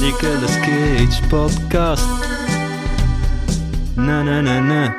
[0.00, 2.06] Nicolas Cage podcast.
[3.96, 4.94] Na na na na.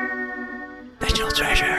[0.98, 1.76] National Treasure.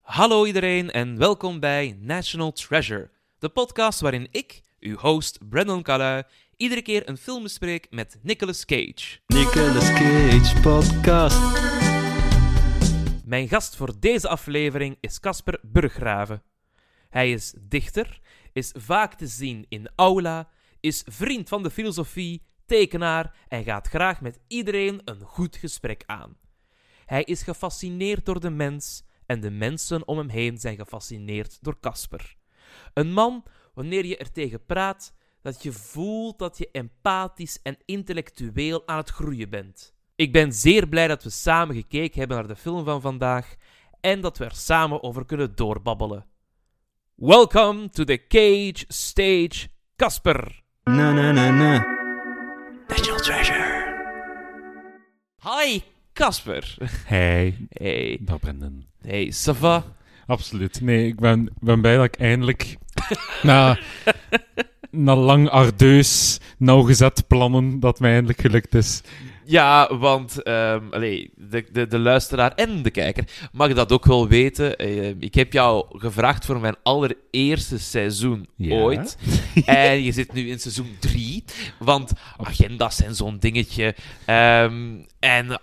[0.00, 6.22] Hallo iedereen en welkom bij National Treasure, de podcast waarin ik, uw host Brandon Calui,
[6.56, 9.18] iedere keer een film bespreek met Nicolas Cage.
[9.26, 11.38] Nicolas Cage podcast.
[13.24, 16.42] Mijn gast voor deze aflevering is Casper Burggraven.
[17.08, 18.20] Hij is dichter,
[18.52, 20.48] is vaak te zien in aula,
[20.80, 26.36] is vriend van de filosofie, tekenaar en gaat graag met iedereen een goed gesprek aan.
[27.04, 31.80] Hij is gefascineerd door de mens en de mensen om hem heen zijn gefascineerd door
[31.80, 32.36] Casper.
[32.94, 33.44] Een man,
[33.74, 39.08] wanneer je er tegen praat, dat je voelt dat je empathisch en intellectueel aan het
[39.08, 39.94] groeien bent.
[40.14, 43.54] Ik ben zeer blij dat we samen gekeken hebben naar de film van vandaag
[44.00, 46.26] en dat we er samen over kunnen doorbabbelen.
[47.14, 50.66] Welcome to the Cage Stage, Casper.
[50.96, 51.72] Na na na na.
[52.88, 53.64] National Treasure.
[55.42, 56.64] Hi, Casper.
[57.06, 58.84] Hey, Hey, dag Brendan.
[59.02, 59.82] hey, ça va?
[60.26, 60.80] Absoluut.
[60.80, 62.76] Nee, ik ben, ben blij dat ik eindelijk
[63.42, 63.78] na,
[64.90, 69.02] na lang ardeus, nauwgezet plannen, dat mij eindelijk gelukt is.
[69.50, 74.76] Ja, want allee, de, de, de luisteraar en de kijker mag dat ook wel weten.
[74.76, 78.74] Ehm, ik heb jou gevraagd voor mijn allereerste seizoen Ja.
[78.76, 79.18] ooit.
[79.64, 81.44] en je zit nu in seizoen 3.
[81.78, 83.94] Want agenda's zijn zo'n dingetje.
[84.24, 85.58] Ehm, en ja,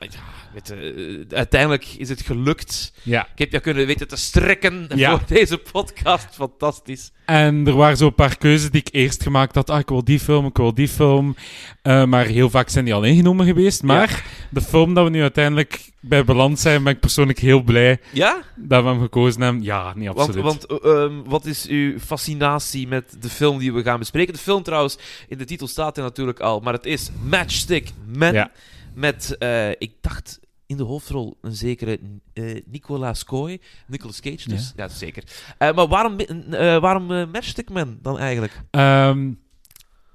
[0.56, 2.94] weet je, eh, uiteindelijk is het gelukt.
[3.03, 3.22] Ja.
[3.23, 5.09] Ik heb jou kunnen weten te strekken Ja.
[5.09, 6.28] voor deze podcast.
[6.31, 7.12] Fantastisch.
[7.25, 9.69] En er waren zo'n paar keuzes die ik eerst gemaakt had.
[9.69, 11.35] Ah, ik wil die film, ik wil die film.
[11.81, 13.84] Eh, maar heel vaak zijn die al ingenomen geweest.
[13.84, 18.00] Maar de film dat we nu uiteindelijk bij beland zijn, ben ik persoonlijk heel blij
[18.13, 18.41] Ja?
[18.56, 19.63] dat we hem gekozen hebben.
[19.63, 20.44] Ja, Want, absoluut.
[20.44, 24.34] want eh, ehm, wat is uw fascinatie met de film die we gaan bespreken?
[24.34, 24.97] De film trouwens,
[25.28, 28.34] in de titel staat er natuurlijk al, maar het is Matchstick Man.
[28.34, 28.51] Ja.
[28.94, 29.35] Met,
[29.78, 32.00] ik dacht in de hoofdrol een zekere
[32.34, 34.74] eh Nicolas Coy, Nicolas Cage dus.
[34.76, 35.24] Ja, zeker.
[35.58, 37.30] Eh, maar waarom, eh, waarom
[37.72, 38.62] Man dan eigenlijk?
[38.72, 39.31] Ehm,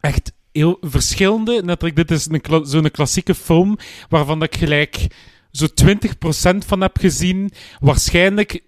[0.00, 1.62] echt heel verschillende.
[1.62, 3.76] Natuurlijk, dit is een kla- zo'n klassieke film
[4.08, 5.06] waarvan ik gelijk
[5.50, 7.50] zo 20% van heb gezien.
[7.80, 8.60] Waarschijnlijk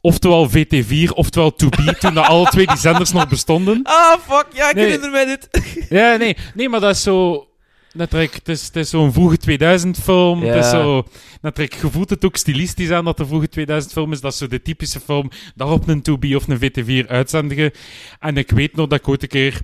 [0.00, 3.80] oftewel VT4 oftewel 2B, toen dat alle twee die zenders nog bestonden.
[3.82, 4.84] Ah, fuck, ja, ik Nee.
[4.84, 5.48] herinner mij dit.
[5.88, 7.44] Ja, nee, nee maar dat is zo...
[7.92, 10.42] Natuurlijk, het is, het is zo'n vroege 2000 film.
[10.42, 10.70] Het is Ja.
[10.70, 11.06] zo,
[11.42, 14.20] je voelt het ook stilistisch aan dat de vroege 2000 film is.
[14.20, 17.70] Dat is zo de typische film dat op een 2B of een VT4 uitzendigen.
[18.18, 19.60] En ik weet nog dat ik ooit een keer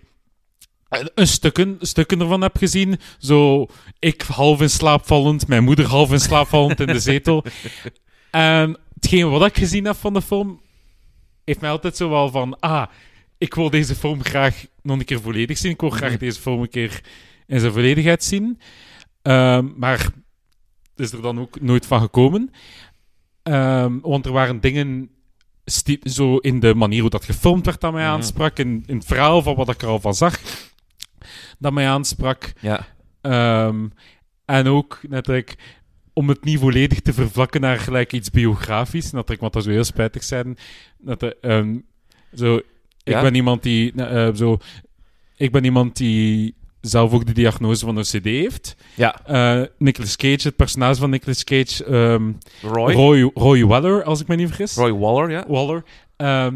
[0.88, 2.98] een- een stukken, stukken ervan heb gezien.
[3.18, 3.66] Zo,
[3.98, 7.44] ik half in slaap vallend, mijn moeder half in slaap vallend in de zetel.
[8.30, 10.60] En hetgeen wat ik gezien heb van de film,
[11.44, 12.86] heeft mij altijd zo wel van, ah,
[13.38, 15.70] ik wil deze film graag nog een keer volledig zien.
[15.72, 17.00] Ik wil graag deze film een keer
[17.46, 18.60] in zijn volledigheid zien.
[19.22, 22.50] Ehm, maar het is er dan ook nooit van gekomen.
[23.42, 25.10] Ehm, want er waren dingen
[26.02, 28.12] zo in de manier hoe dat gefilmd werd dat mij Mhm.
[28.12, 30.40] aansprak, in, in het verhaal van wat ik er al van zag,
[31.58, 32.52] dat mij aansprak.
[32.60, 32.86] Ja.
[33.20, 33.88] Ehm,
[34.44, 35.56] en ook natuurlijk
[36.12, 39.84] om het niet volledig te vervlakken naar gelijk iets biografisch, natuurlijk, wat dat zo heel
[39.84, 40.56] spijtig zijn.
[40.98, 41.78] Dat, de, ehm,
[42.34, 42.56] zo,
[43.02, 44.58] ik ben iemand die eh, zo,
[45.36, 46.54] ik ben iemand die
[46.88, 48.76] zelf ook de diagnose van OCD heeft.
[48.94, 52.32] Ja, Eh Nicolas Cage, het personage van Nicolas Cage, ehm,
[52.62, 52.92] Roy.
[52.92, 54.74] Roy, Roy Weller, als ik me niet vergis.
[54.76, 55.44] Roy Waller, ja.
[55.48, 55.84] Waller.
[56.16, 56.54] ehm,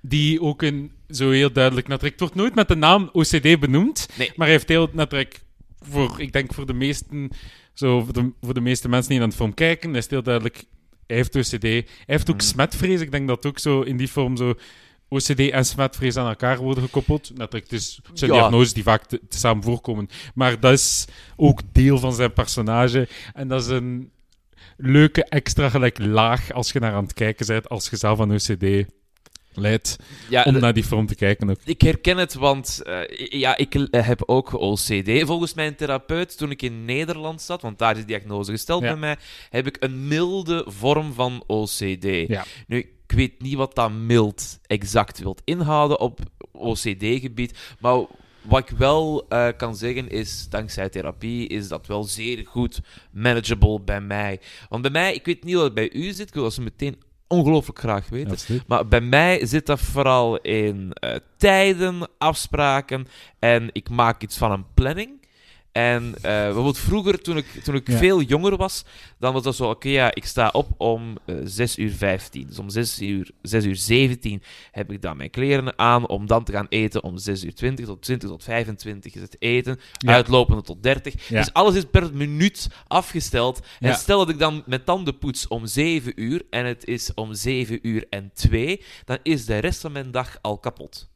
[0.00, 2.20] die ook een zo heel duidelijk natuurlijk.
[2.20, 4.08] Het wordt nooit met de naam OCD benoemd.
[4.18, 4.32] Nee.
[4.36, 5.40] Maar hij heeft heel natuurlijk
[5.88, 7.30] voor, ik denk voor de meesten,
[7.72, 10.22] zo voor de, voor de meeste mensen die naar de film kijken, is het heel
[10.22, 10.64] duidelijk.
[11.06, 11.62] Hij heeft OCD.
[11.62, 12.44] Hij heeft ook Mhm.
[12.44, 13.00] smetvrees.
[13.00, 14.54] Ik denk dat ook zo in die vorm zo
[15.08, 17.30] OCD en smetvrees aan elkaar worden gekoppeld.
[17.34, 18.36] Natuurlijk, het, is, het zijn Ja.
[18.38, 20.08] diagnoses die vaak te, te samen voorkomen.
[20.34, 21.04] Maar dat is
[21.36, 23.08] ook deel van zijn personage.
[23.34, 24.10] En dat is een
[24.76, 28.32] leuke extra gelijk laag als je naar aan het kijken bent, als je zelf aan
[28.32, 28.84] OCD
[29.58, 29.96] leidt,
[30.28, 31.56] ja om de- naar die film te kijken ook.
[31.64, 33.00] Ik herken het, want eh,
[33.40, 35.10] ja, ik heb ook OCD.
[35.26, 38.88] Volgens mijn therapeut, toen ik in Nederland zat, want daar is die diagnose gesteld Ja.
[38.88, 39.16] bij mij,
[39.50, 42.04] heb ik een milde vorm van OCD.
[42.28, 42.44] Ja.
[42.66, 46.20] Nu, ik weet niet wat dat mild exact wilt inhouden op
[46.52, 48.04] OCD-gebied, maar
[48.42, 52.80] wat ik wel eh, kan zeggen is, dankzij therapie, is dat wel zeer goed
[53.10, 54.40] manageable bij mij.
[54.68, 56.62] Want bij mij, ik weet niet hoe het bij u zit, ik wil dat ze
[56.62, 58.30] meteen ongelooflijk graag weten.
[58.30, 58.66] Absoluut.
[58.66, 63.06] Maar bij mij zit dat vooral in eh, tijden, afspraken
[63.38, 65.25] en ik maak iets van een planning.
[65.76, 67.96] En eh, bijvoorbeeld vroeger, toen ik, toen ik Ja.
[67.96, 68.84] veel jonger was,
[69.18, 72.46] dan was dat zo, oké, ja, ik sta op om eh 6 uur 15.
[72.46, 76.44] Dus om 6 uur, 6 uur 17 heb ik dan mijn kleren aan, om dan
[76.44, 80.12] te gaan eten om 6 uur 20 tot 20 tot 25 is het eten, Ja.
[80.12, 81.28] uitlopende tot 30.
[81.28, 81.38] Ja.
[81.40, 83.60] Dus alles is per minuut afgesteld.
[83.80, 87.78] En stel dat ik dan met tandenpoets om 7 uur en het is om 7
[87.82, 91.08] uur en 2, dan is de rest van mijn dag al kapot.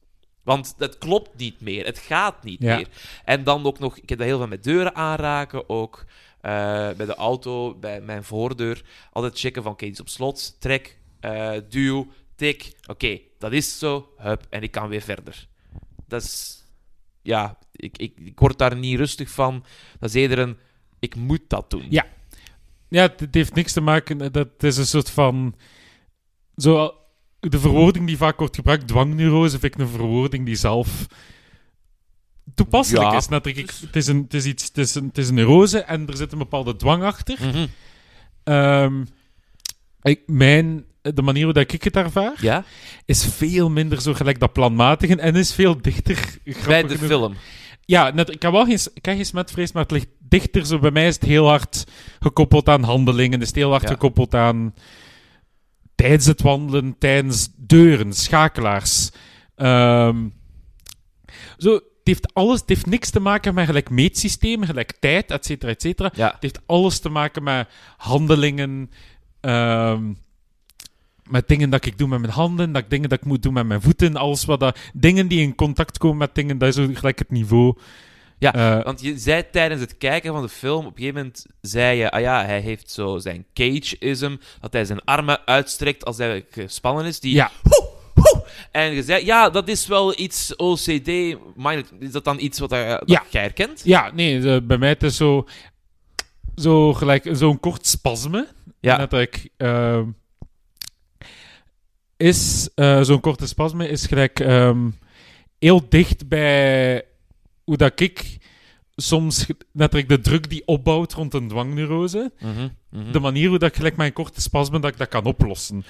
[0.43, 2.77] Want het klopt niet meer, het gaat niet Ja.
[2.77, 2.89] meer.
[3.25, 6.05] En dan ook nog, ik heb dat heel veel met deuren aanraken, ook
[6.41, 6.51] eh,
[6.97, 8.83] bij de auto, bij mijn voordeur.
[9.13, 12.73] Altijd checken van, oké, die is op slot, trek, eh, duw, tik.
[12.87, 15.47] Oké, dat is zo, hup, en ik kan weer verder.
[16.07, 16.65] Dat is,
[17.23, 19.65] ja, ik, ik, ik word daar niet rustig van.
[19.99, 20.59] Dat is eerder een,
[20.99, 21.87] ik moet dat doen.
[21.89, 22.07] Ja.
[22.89, 24.33] Ja, het, het heeft niks te maken...
[24.33, 25.55] Dat is een soort van...
[26.57, 26.95] Zo,
[27.41, 31.07] de verwoording die vaak wordt gebruikt, dwangneurose, vind ik een verwoording die zelf
[32.55, 33.17] toepasselijk Ja.
[33.17, 33.29] is.
[33.29, 35.79] Natuurlijk, ik, het, is een, het, is iets, het, is een, het is een neurose
[35.81, 37.39] en er zit een bepaalde dwang achter.
[37.41, 37.67] Mhm.
[38.45, 39.05] Ehm,
[40.03, 42.65] ik, mijn, de manier hoe dat ik het ervaar, Ja,
[43.05, 46.39] is veel minder zo gelijk dat planmatige en is veel dichter.
[46.67, 47.07] bij de genoeg.
[47.11, 47.35] film.
[47.85, 50.67] Ja, net, ik heb wel geen, ik heb geen smetvrees, maar het ligt dichter.
[50.67, 51.85] Zo, bij mij is het heel hard
[52.21, 53.41] gekoppeld aan handelingen.
[53.41, 53.89] Is het heel hard Ja.
[53.89, 54.75] gekoppeld aan
[56.01, 59.11] tijdens het wandelen, tijdens deuren, schakelaars.
[59.57, 60.29] Ehm,
[61.57, 65.45] zo, het heeft alles, het heeft niks te maken met gelijk meetsystemen, gelijk tijd, et
[65.47, 66.11] cetera, et cetera.
[66.15, 68.91] Ja, Het heeft alles te maken met handelingen,
[69.41, 70.13] ehm,
[71.23, 73.53] met dingen dat ik doe met mijn handen, dat ik dingen dat ik moet doen
[73.53, 76.75] met mijn voeten, alles wat dat, dingen die in contact komen met dingen, dat is
[76.75, 77.77] zo gelijk het niveau.
[78.41, 81.47] Ja, Eh, Want je zei tijdens het kijken van de film, op een gegeven moment
[81.61, 86.17] zei je, ah ja, hij heeft zo zijn cage-ism, dat hij zijn armen uitstrekt als
[86.19, 87.21] hij gespannen is.
[87.21, 87.51] Die, ja,
[88.15, 88.45] Woe!
[88.71, 91.09] En je zei, ja, dat is wel iets OCD.
[91.99, 93.25] Is dat dan iets wat, dat Ja.
[93.31, 93.81] jij herkent?
[93.85, 95.47] ja, nee, eh, bij mij het is zo,
[96.55, 98.49] zo gelijk zo'n kort spasme.
[98.81, 99.07] Ja.
[99.07, 100.05] Dat ik, ehm,
[102.17, 104.91] is eh, zo'n korte spasme is gelijk ehm,
[105.59, 107.05] heel dicht bij
[107.71, 108.39] hoe dat ik
[108.97, 113.13] soms net de druk die opbouwt rond een dwangneurose, Mhm, mhm.
[113.13, 115.85] de manier hoe dat ik gelijk mijn korte spasme dat ik dat kan oplossen.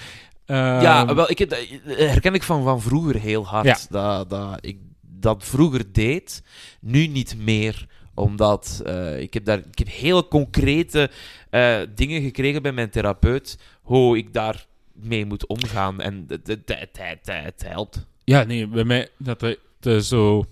[0.45, 3.65] Ja, Ehm, wel, ik heb, dat herken ik van, van vroeger heel hard.
[3.65, 3.77] Ja.
[3.89, 6.43] Dat, dat ik dat vroeger deed,
[6.79, 11.09] nu niet meer omdat eh, ik, heb daar, ik heb hele concrete
[11.49, 16.01] eh, dingen gekregen bij mijn therapeut, hoe ik daar mee moet omgaan.
[16.01, 18.05] En het, het, het, het, het helpt.
[18.23, 20.45] Ja, nee, bij mij dat er de, zo.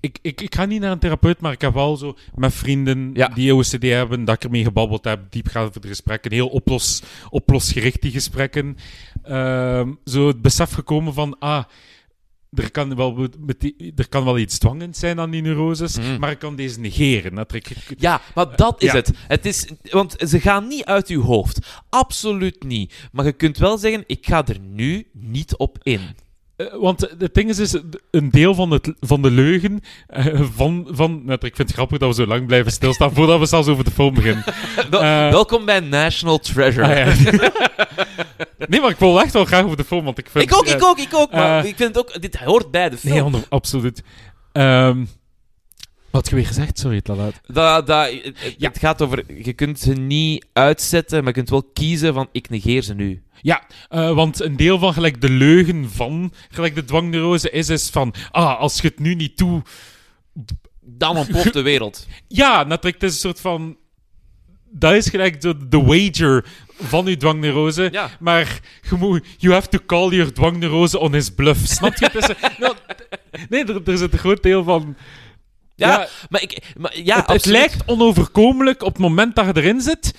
[0.00, 3.10] Ik, ik, ik ga niet naar een therapeut, maar ik heb wel zo met vrienden
[3.14, 3.28] Ja.
[3.28, 8.76] die OCD hebben, dat ik ermee gebabbeld heb, diepgaande gesprekken, heel oplos, oplosgericht die gesprekken.
[9.22, 11.64] Ehm, zo het besef gekomen van, ah,
[12.52, 16.18] er kan wel, met die- er kan wel iets dwangend zijn aan die neuroses, Mhm.
[16.18, 17.34] maar ik kan deze negeren.
[17.34, 17.68] Dat ik,
[17.98, 18.94] Ja, maar dat is Ja.
[18.96, 19.10] het.
[19.28, 21.80] het is, want ze gaan niet uit uw hoofd.
[21.88, 23.08] Absoluut niet.
[23.12, 26.00] Maar je kunt wel zeggen, ik ga er nu niet op in.
[26.58, 27.76] Eh, want het ding is, is
[28.10, 30.88] een deel van, het, van de leugen eh, van...
[30.90, 33.68] van net, ik vind het grappig dat we zo lang blijven stilstaan voordat we zelfs
[33.68, 34.44] over de film beginnen.
[34.90, 36.86] Wel- Eh, welkom bij National Treasure.
[36.86, 37.50] Ah, ja.
[38.68, 40.44] nee, maar ik wil echt wel graag over de film, want ik vind...
[40.44, 41.32] Ik ook, ik ook, ik ook.
[41.32, 43.32] Maar ik vind het ook, dit hoort bij de film.
[43.32, 44.02] Nee, absoluut.
[44.52, 45.04] Ehm,
[46.10, 46.78] wat je weer gezegd?
[46.78, 47.40] Sorry, te laat.
[47.46, 48.68] Dat, dat, het, het- Ja.
[48.68, 52.48] het gaat over, je kunt ze niet uitzetten, maar je kunt wel kiezen van, ik
[52.50, 53.22] negeer ze nu.
[53.42, 57.90] Ja, eh, want een deel van gelijk de leugen van gelijk de dwangneurose is, is
[57.90, 58.14] van...
[58.30, 59.68] Ah, als je het nu niet doet...
[60.80, 62.06] Dan ontploft de wereld.
[62.28, 63.76] Ja, natuurlijk, het is een soort van...
[64.70, 66.44] Dat is gelijk de, de wager
[66.80, 67.88] van je dwangneurose.
[67.92, 68.10] Ja.
[68.20, 68.60] Maar
[68.90, 69.26] je moet...
[69.36, 71.66] You have to call your dwangneurose on his bluff.
[71.66, 72.08] Snap je?
[72.12, 72.74] Het nou,
[73.48, 74.96] nee, er, er zit een groot deel van...
[75.78, 76.72] Ja, Ja, maar ik...
[76.76, 80.14] Maar, ja, het, lijkt onoverkomelijk op het moment dat je erin zit.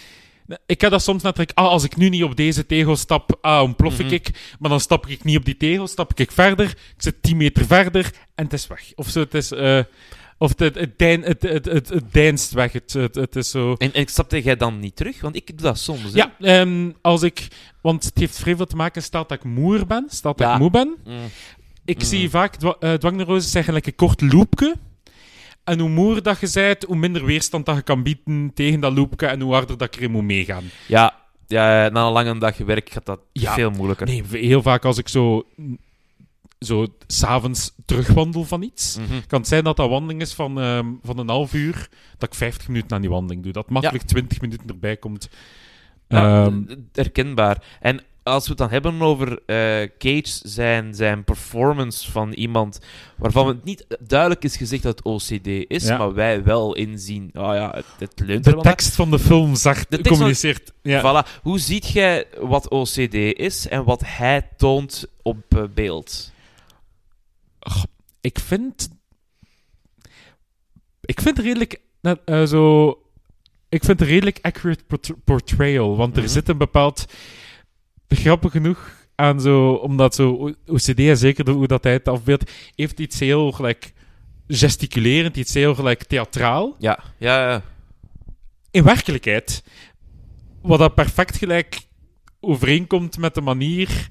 [0.65, 1.57] Ik heb dat soms natuurlijk...
[1.57, 4.13] Ah, als ik nu niet op deze tegel stap, ah, ontplof Mhm.
[4.13, 4.55] ik.
[4.59, 6.65] Maar dan stap ik niet op die tegel, stap ik verder.
[6.69, 8.91] Ik zit 10 meter verder en het is weg.
[8.95, 9.51] Of zo, het is...
[9.51, 9.79] eh,
[10.37, 12.71] of het, het, dein- het, het, het, het deinst weg.
[12.71, 13.73] Het, het, het is zo...
[13.77, 15.21] En, en stapte jij dan niet terug?
[15.21, 16.01] Want ik doe dat soms.
[16.01, 16.09] hè.
[16.17, 17.47] Ja, ehm, als ik...
[17.81, 20.53] Want het heeft vrij veel te maken, stelt dat ik moer ben, stelt dat Ja.
[20.53, 20.95] ik moe ben.
[21.05, 21.17] Mm.
[21.85, 22.05] Ik Mhm.
[22.05, 24.75] zie vaak dwa dwangneuroses zeggen een kort loopje.
[25.69, 28.93] En hoe moer dat je bent, hoe minder weerstand dat je kan bieden tegen dat
[28.93, 30.63] loopje en hoe harder dat ik erin moet meegaan.
[30.87, 31.15] Ja,
[31.47, 33.53] ja, na een lange dag werk gaat dat Ja.
[33.53, 34.07] veel moeilijker.
[34.07, 35.43] Nee, heel vaak als ik zo
[36.59, 38.97] zo s'avonds terugwandel van iets.
[38.97, 39.19] Mhm.
[39.27, 42.35] kan het zijn dat dat wandeling is van, ehm, van een half uur, dat ik
[42.35, 43.51] 50 minuten aan die wandeling doe.
[43.51, 45.29] Dat makkelijk 20 minuten erbij komt.
[46.07, 46.61] Ja, Ehm,
[46.93, 47.63] herkenbaar.
[47.79, 52.79] En als we het dan hebben over eh, Cage, zijn, zijn performance van iemand
[53.17, 55.97] waarvan het niet duidelijk is gezegd dat het OCD is, Ja.
[55.97, 58.61] maar wij wel inzien, oh ja, het, het leunt de naar.
[58.61, 60.71] tekst van de film zag, tekst van- communiceert.
[60.81, 61.01] Ja.
[61.23, 61.41] Voilà.
[61.41, 66.31] Hoe ziet jij wat OCD is en wat hij toont op eh, beeld?
[68.21, 68.89] Ik vind.
[71.01, 71.79] Ik vind het redelijk.
[72.25, 72.89] eh, zo.
[73.69, 75.95] Ik vind redelijk accurate port- portrayal.
[75.97, 76.31] Want er Mhm.
[76.31, 77.05] zit een bepaald.
[78.09, 79.71] Grappig genoeg aan zo.
[79.71, 80.53] Omdat zo.
[80.65, 82.51] OCD, en zeker de- hoe dat hij het afbeeldt.
[82.75, 83.93] heeft iets heel gelijk.
[84.47, 86.75] gesticulerend, iets heel gelijk theatraal.
[86.79, 87.61] Ja, ja, ja.
[88.71, 89.63] In werkelijkheid.
[90.61, 91.79] Wat dat perfect gelijk
[92.39, 94.07] overeenkomt met de manier.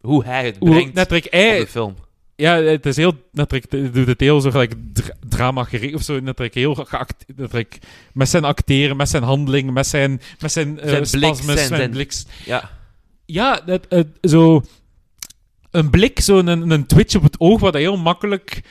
[0.00, 0.94] Hoe hij het Hoe brengt op
[1.30, 1.94] hij de film.
[2.36, 3.12] Ja, het is heel...
[3.32, 4.74] Het doet het heel zo gelijk
[5.36, 6.20] drama gericht of zo.
[6.20, 7.78] Netelijk heel geact, netelijk,
[8.12, 11.66] met zijn acteren, met zijn handeling, met zijn, met zijn, eh, Zijn blik, spasmes, zijn-
[11.68, 12.26] zijn, zijn- bliks.
[12.44, 12.70] Ja.
[13.24, 14.62] Ja, het- zo...
[15.70, 18.62] Een blik, zo'n een, een twitch op het oog, wat heel makkelijk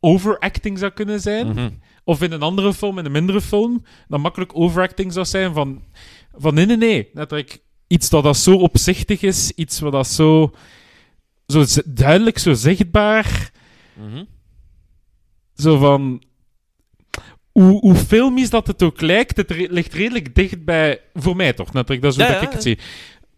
[0.00, 1.46] overacting zou kunnen zijn.
[1.46, 1.70] Mhm.
[2.04, 5.82] Of in een andere film, in een mindere film, dat makkelijk overacting zou zijn van...
[6.36, 7.10] Van nee, nee, nee.
[7.12, 10.54] Netelijk iets dat, dat zo opzichtig is, iets wat dat zo...
[11.46, 13.50] Zo duidelijk, zo zichtbaar...
[13.94, 14.24] Mhm.
[15.56, 16.22] Zo van...
[17.52, 21.00] Hoe, hoe filmisch dat het ook lijkt, het re- ligt redelijk dicht bij...
[21.14, 22.02] Voor mij toch, natuurlijk.
[22.02, 22.78] Dat is hoe Ja, dat ja, ik het zie.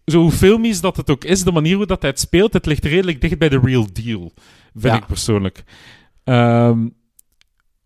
[0.04, 2.66] Zo hoe filmisch dat het ook is, de manier hoe dat hij het speelt, het
[2.66, 4.32] ligt redelijk dicht bij de real deal.
[4.74, 5.62] Vind ik persoonlijk.
[6.24, 6.88] Ehm,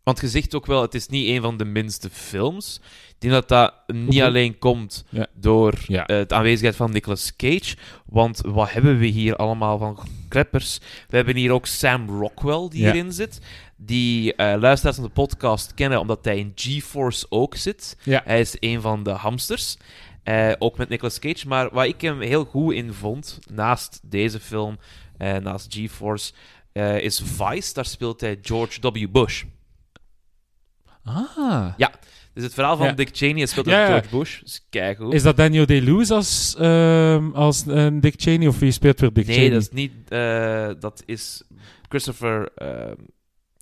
[0.03, 2.81] Want je zegt ook wel, het is niet een van de minste films.
[3.09, 4.25] Ik denk dat dat niet Oké.
[4.25, 5.27] alleen komt Ja.
[5.35, 6.07] door Ja.
[6.07, 7.77] eh, de aanwezigheid van Nicolas Cage.
[8.07, 9.99] Want wat hebben we hier allemaal van
[10.29, 10.79] kleppers?
[11.09, 12.93] We hebben hier ook Sam Rockwell die Ja.
[12.93, 13.41] hierin zit.
[13.85, 17.97] Die eh, luisteraars van de podcast kennen omdat hij in GeForce ook zit.
[18.03, 18.23] Ja.
[18.25, 19.77] Hij is een van de hamsters.
[20.23, 21.49] Eh, ook met Nicolas Cage.
[21.49, 24.79] Maar waar ik hem heel goed in vond, naast deze film,
[25.19, 26.33] eh, naast GeForce,
[27.01, 27.75] is Vice.
[27.75, 29.07] Daar speelt hij George W.
[29.13, 29.45] Bush.
[31.05, 31.77] ah.
[32.35, 32.93] Dus het verhaal van Ja.
[32.93, 33.87] Dick Cheney hij speelt Ja, ja.
[33.87, 34.41] George Bush.
[34.41, 35.15] Dus kijk hoe.
[35.15, 37.65] Is dat Daniel Day-Lewis als, ehm, als
[38.01, 39.51] Dick Cheney, of wie speelt weer Dick nee, Cheney?
[39.51, 39.93] dat is niet.
[40.81, 41.43] dat is
[41.89, 42.49] Christopher.
[42.55, 42.95] ehm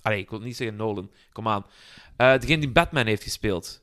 [0.02, 1.10] allee, ik wil niet zeggen Nolan.
[1.32, 1.66] Kom aan.
[2.16, 3.82] Eh degene die Batman heeft gespeeld.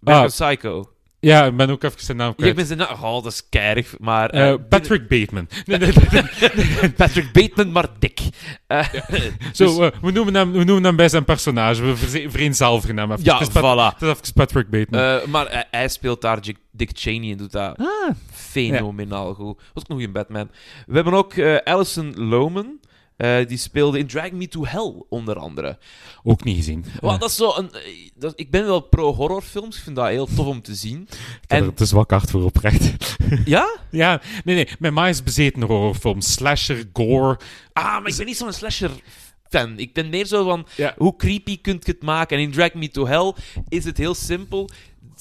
[0.00, 0.30] Batman Ah.
[0.30, 0.86] Psycho.
[1.20, 2.50] Ja, ik ben ook even zijn naam Ja, kwijt.
[2.50, 3.02] ik ben zijn naam.
[3.02, 3.98] Oh, dat is keihard.
[3.98, 4.30] Maar.
[4.30, 5.48] Eh, eh, Patrick Bateman.
[5.66, 6.90] Nee, nee, nee.
[6.96, 8.20] Patrick Bateman, maar Dick.
[8.66, 8.88] Eh,
[9.52, 11.82] Zo, dus- we, noemen hem, we noemen hem bij zijn personage.
[11.82, 11.96] We
[12.30, 13.24] vereenzelvigen hem even.
[13.24, 13.94] ja, het, voilà.
[13.98, 15.20] het is even Patrick Bateman.
[15.20, 18.10] Eh, maar hij- hij speelt daar Dick, Cheney en doet dat ah.
[18.32, 19.60] fenomenaal goed.
[19.74, 20.50] Was ook nog in Batman.
[20.86, 22.78] We hebben ook Alison Lohman.
[23.22, 25.78] Eh, die speelde in Drag Me to Hell, onder andere.
[26.22, 26.84] Ook niet gezien.
[27.00, 29.76] Wel, Eh, dat is zo een, eh, dat, ik ben wel pro-horrorfilms.
[29.76, 31.00] Ik vind dat heel tof om te zien.
[31.42, 32.94] ik heb en- er te zwak hart voor oprecht.
[33.44, 33.78] Ja?
[33.90, 34.68] ja, nee, nee.
[34.78, 36.32] Mijn ma is bezeten door horrorfilms.
[36.32, 37.38] Slasher, gore.
[37.72, 39.78] Ah, maar ik ben niet zo'n slasher-fan.
[39.78, 40.94] Ik ben meer zo van, Ja.
[40.98, 42.36] hoe creepy kunt je het maken?
[42.36, 43.32] En in Drag Me to Hell
[43.68, 44.68] is het heel simpel.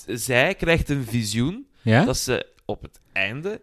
[0.07, 2.05] Zij krijgt een visioen Ja?
[2.05, 3.61] dat ze op het einde...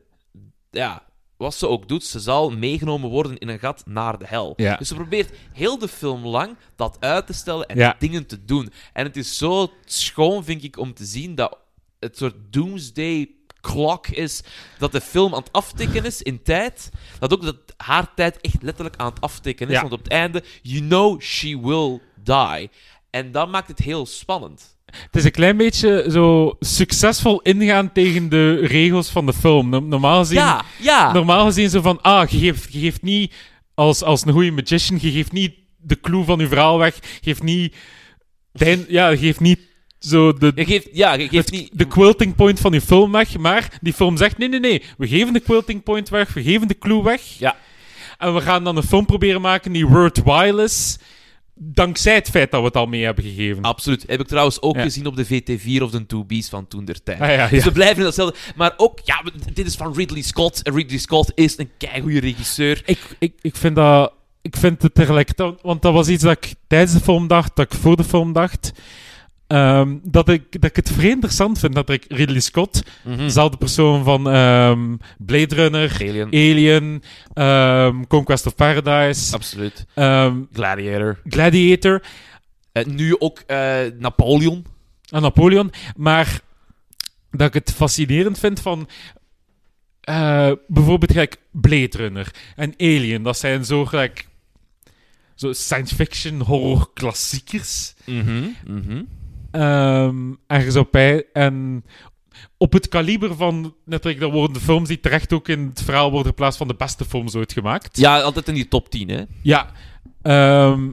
[0.71, 1.03] Ja,
[1.39, 4.53] wat ze ook doet, ze zal meegenomen worden in een gat naar de hel.
[4.57, 4.77] Ja.
[4.77, 7.97] Dus ze probeert heel de film lang dat uit te stellen en Ja.
[7.99, 8.73] dingen te doen.
[8.93, 11.59] En het is zo schoon, vind ik, om te zien dat
[11.99, 13.31] het soort doomsday
[13.61, 14.43] klok is
[14.79, 16.91] dat de film aan het aftikken is in tijd.
[17.19, 19.73] Dat ook dat haar tijd echt letterlijk aan het aftikken is.
[19.75, 19.81] Ja.
[19.81, 22.71] Want op het einde, you know she will die.
[23.11, 24.77] En dat maakt het heel spannend.
[24.89, 29.69] Het is een klein beetje zo succesvol ingaan tegen de regels van de film.
[29.69, 31.13] No- Normaal gezien, Ja, ja.
[31.13, 33.35] normaal gezien zo van, ah, je geeft, je geeft niet,
[33.75, 37.01] als, als een goede magician, je geeft niet de clue van je verhaal weg, je
[37.23, 37.75] geeft niet,
[38.53, 39.59] de ja, geeft niet
[39.99, 41.71] zo de, Je geeft, ja, je geeft het- niet...
[41.73, 45.09] de quilting point van je film weg, maar die film zegt, nee, nee, nee, we
[45.09, 47.23] geven de quilting point weg, we geven de clue weg.
[47.39, 47.57] Ja.
[48.19, 50.99] En we gaan dan een film proberen maken die worthwhile is,
[51.59, 53.63] dankzij het feit dat we het al mee hebben gegeven.
[53.63, 54.05] Absoluut.
[54.07, 54.83] Heb ik trouwens ook Ja.
[54.83, 57.21] gezien op de VT4 of de 2B's van toen der tijd.
[57.21, 57.49] Ah, ja, ja.
[57.49, 58.37] Dus we blijven in datzelfde.
[58.57, 59.23] Maar ook, ja,
[59.55, 60.63] dit is van Ridley Scott.
[60.63, 62.83] En Ridley Scott is een keigoede regisseur.
[62.85, 64.13] Ik, ik, ik vind dat...
[64.43, 65.55] Ik vind het tegelijkertijd...
[65.63, 68.33] Want dat was iets dat ik tijdens de film dacht, dat ik voor de film
[68.33, 68.73] dacht.
[69.49, 73.17] Ehm, dat, ik, dat ik het vrij interessant vind dat ik Ridley Scott, Mhm.
[73.17, 76.27] dezelfde persoon van ehm, Blade Runner, Alien.
[76.27, 77.03] Alien,
[77.35, 79.87] ehm, Conquest of Paradise, Absoluut.
[80.53, 81.21] Gladiator.
[81.25, 82.03] Gladiator
[82.73, 84.67] Eh, nu ook eh, Napoleon.
[85.11, 85.73] en Napoleon.
[85.97, 86.41] Maar
[87.31, 88.89] dat ik het fascinerend vind van...
[90.01, 93.23] eh, bijvoorbeeld gelijk Blade Runner en Alien.
[93.23, 94.27] Dat zijn zo gelijk...
[95.35, 97.95] Zo science fiction horror klassiekers.
[98.07, 99.03] Mhm, mhm.
[99.51, 101.25] Ehm, ergens op bij.
[101.33, 101.85] En
[102.57, 103.75] op het kaliber van...
[103.85, 106.75] Natuurlijk, dat worden de films die terecht ook in het verhaal worden geplaatst van de
[106.75, 107.97] beste films ooit gemaakt.
[107.99, 109.23] Ja, altijd in die top 10, hè.
[109.43, 109.71] Ja.
[110.23, 110.89] ehm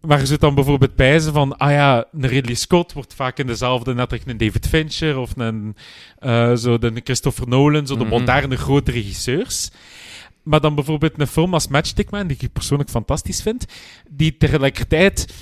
[0.00, 1.56] waar ze het dan bijvoorbeeld bij zijn van...
[1.56, 3.94] Ah ja, een Ridley Scott wordt vaak in dezelfde...
[3.94, 5.76] Net als een David Fincher of een...
[6.18, 8.12] eh, zo de Christopher Nolan, zo de Mhm.
[8.12, 9.70] moderne grote regisseurs.
[10.42, 13.66] Maar dan bijvoorbeeld een film als Matchstick Man, die ik persoonlijk fantastisch vind,
[14.10, 15.34] die tegelijkertijd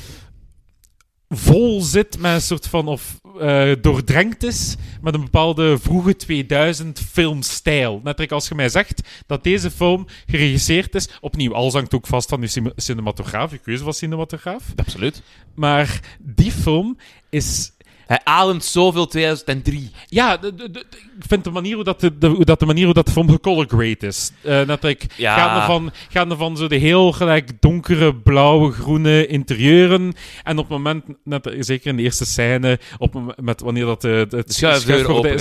[1.29, 7.01] vol zit met een soort van, of eh, doordrenkt is met een bepaalde vroege 2000
[7.01, 8.01] filmstijl.
[8.05, 12.29] Net als je mij zegt dat deze film geregisseerd is, opnieuw, alles hangt ook vast
[12.29, 14.63] van cine- cinematograaf, je keuze van cinematograaf.
[14.77, 15.23] Absoluut.
[15.55, 16.99] Maar die film
[17.31, 17.73] is
[18.07, 19.91] Hij ademt zoveel 2003.
[20.09, 20.85] ja, de, de- de-
[21.19, 23.31] ik vind de manier hoe dat de, hoe dat de, manier hoe dat de film
[23.31, 24.31] gecolor grade is.
[24.43, 25.37] Eh net ik Ja.
[25.37, 30.13] gaande van, gaande van zo de heel gelijk donkere, blauwe, groene interieuren.
[30.43, 34.27] En op het moment, net, zeker in de eerste scène, op, met wanneer dat de,
[34.29, 35.39] de, De schuifdeur open- eh,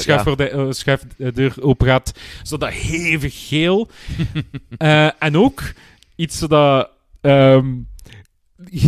[1.88, 2.12] gaat,
[2.44, 3.88] zo dat hevig geel.
[4.78, 5.62] Eh, en ook
[6.16, 6.90] iets zodat
[7.22, 7.66] ehm,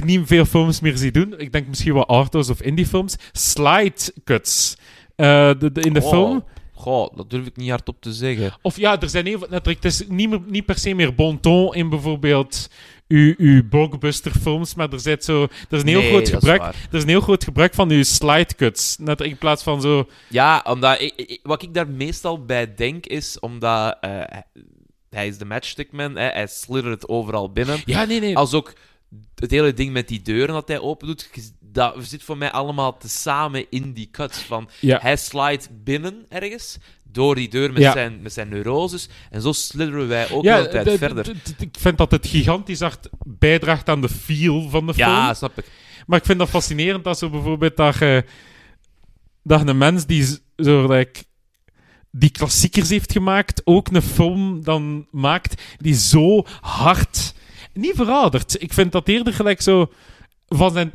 [0.04, 1.34] niet veel films meer ziet doen.
[1.38, 3.16] Ik denk misschien wel arthouse of indie films.
[3.32, 4.78] Slide cuts.
[5.16, 6.10] Eh, de, de- in de Oh.
[6.10, 6.44] film.
[6.74, 8.54] Goh, dat durf ik niet hardop te zeggen.
[8.62, 9.48] Of ja, er zijn heel veel.
[9.64, 12.70] Het is niet, meer, niet per se meer bon ton in bijvoorbeeld
[13.08, 16.62] uw, uw blockbuster-films, maar er, zit zo, er is een heel Nee, groot is gebruik.
[16.62, 18.98] Er is een heel groot gebruik van uw slide cuts.
[19.00, 20.08] Net in plaats van zo.
[20.30, 24.22] Ja, omdat ik, ik- wat ik daar meestal bij denk is omdat eh,
[25.10, 27.82] hij is de matchstickman, hè, hij slittert overal binnen.
[27.86, 28.38] Ja, nee, nee.
[28.38, 28.74] Als ook
[29.36, 31.30] het hele ding met die deuren dat hij open doet,
[31.60, 34.38] dat zit voor mij allemaal tezamen in die cuts.
[34.40, 35.00] Van, Ja.
[35.02, 36.78] Hij slides binnen ergens,
[37.12, 37.92] door die deur met, Ja.
[37.92, 41.24] zijn, met zijn neuroses, en zo slitteren wij ook ja, de hele tijd de- verder.
[41.24, 45.08] de- de- ik vind dat het gigantisch hard bijdraagt aan de feel van de film.
[45.10, 45.66] ja, snap ik.
[46.08, 48.26] Maar ik vind dat fascinerend dat zo bijvoorbeeld dat je,
[49.44, 50.26] dat een mens die
[50.58, 51.24] zo like,
[52.12, 57.34] die klassiekers heeft gemaakt, ook een film dan maakt die zo hard
[57.76, 58.62] niet verouderd.
[58.62, 59.92] Ik vind dat eerder gelijk zo
[60.48, 60.94] van zijn.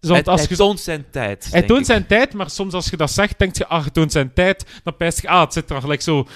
[0.00, 1.48] Zo, Hij, als hij je, toont zijn tijd.
[1.50, 1.86] hij toont ik.
[1.86, 4.66] zijn tijd, maar soms als je dat zegt, denk je, ah, hij toont zijn tijd,
[4.84, 6.26] dan pijst je, ah, het zit er gelijk zo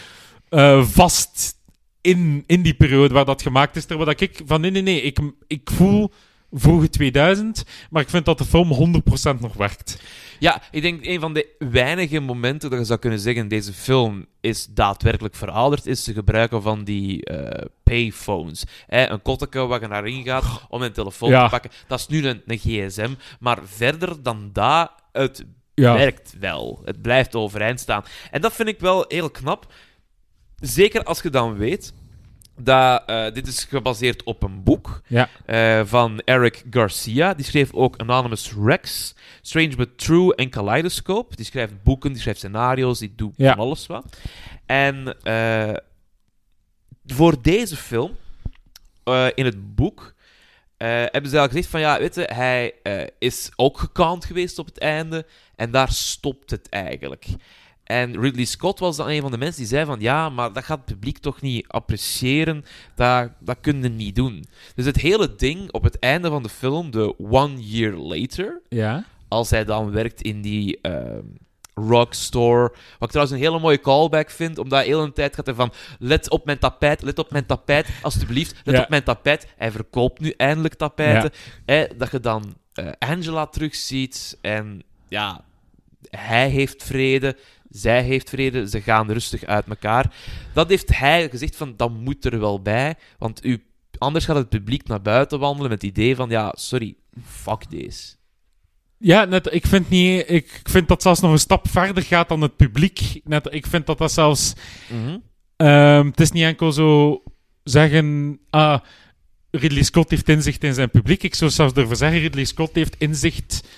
[0.48, 1.54] eh, vast
[2.00, 3.84] in, in die periode waar dat gemaakt is.
[3.84, 6.12] Terwijl ik van, nee, nee, nee, ik, ik voel
[6.60, 9.02] vroege 2000, maar ik vind dat de film
[9.36, 10.02] 100% nog werkt.
[10.38, 14.26] Ja, ik denk een van de weinige momenten dat je zou kunnen zeggen deze film
[14.40, 18.64] is daadwerkelijk verouderd, is ze gebruiken van die eh, payphones.
[18.88, 21.44] Een kotteke waar je naar in gaat om een telefoon Ja.
[21.44, 21.70] te pakken.
[21.86, 25.94] Dat is nu een, een gsm, maar verder dan dat, het Ja.
[25.94, 26.80] werkt wel.
[26.84, 28.04] Het blijft overeind staan.
[28.30, 29.72] En dat vind ik wel heel knap.
[30.60, 31.92] Zeker als je dan weet
[32.58, 35.28] dat eh, dit is gebaseerd op een boek Ja.
[35.46, 37.34] eh, van Eric Garcia.
[37.34, 41.36] Die schreef ook Anonymous Rex, Strange But True en Kaleidoscope.
[41.36, 43.50] Die schrijft boeken, die schrijft scenario's, die doet Ja.
[43.54, 44.16] van alles wat.
[44.66, 45.72] En eh,
[47.06, 48.16] voor deze film,
[49.34, 50.14] in het boek,
[50.76, 52.74] hebben ze eigenlijk gezegd van, ja, weet je, hij
[53.18, 57.26] is ook gekant geweest op het einde en daar stopt het eigenlijk.
[57.86, 60.64] En Ridley Scott was dan een van de mensen die zei van, ja, maar dat
[60.64, 64.44] gaat het publiek toch niet appreciëren, dat, dat kun je niet doen.
[64.74, 69.04] Dus het hele ding op het einde van de film, de One Year Later, Ja.
[69.28, 71.24] als hij dan werkt in die ehm
[71.74, 72.68] rockstore.
[72.70, 75.72] Wat ik trouwens een hele mooie callback vind, omdat de hele tijd gaat hij van
[75.98, 78.82] let op mijn tapijt, let op mijn tapijt, alsjeblieft, let Ja.
[78.82, 79.46] op mijn tapijt.
[79.56, 81.30] Hij verkoopt nu eindelijk tapijten.
[81.96, 85.44] Dat je dan eh, Angela terugziet en ja,
[86.10, 87.36] hij heeft vrede,
[87.68, 90.14] zij heeft vrede, ze gaan rustig uit elkaar.
[90.52, 93.64] Dat heeft hij gezegd van, dat moet er wel bij, want u,
[93.98, 98.14] anders gaat het publiek naar buiten wandelen met het idee van, ja, sorry, fuck deze.
[98.98, 102.40] Ja, net, ik, vind niet, ik, vind dat zelfs nog een stap verder gaat dan
[102.40, 103.20] het publiek.
[103.24, 104.52] Net, ik vind dat dat zelfs...
[105.56, 107.22] ehm, het is niet enkel zo
[107.62, 108.38] zeggen...
[108.50, 108.80] Ah,
[109.50, 111.22] Ridley Scott heeft inzicht in zijn publiek.
[111.22, 113.68] Ik zou zelfs durven zeggen, Ridley Scott heeft inzicht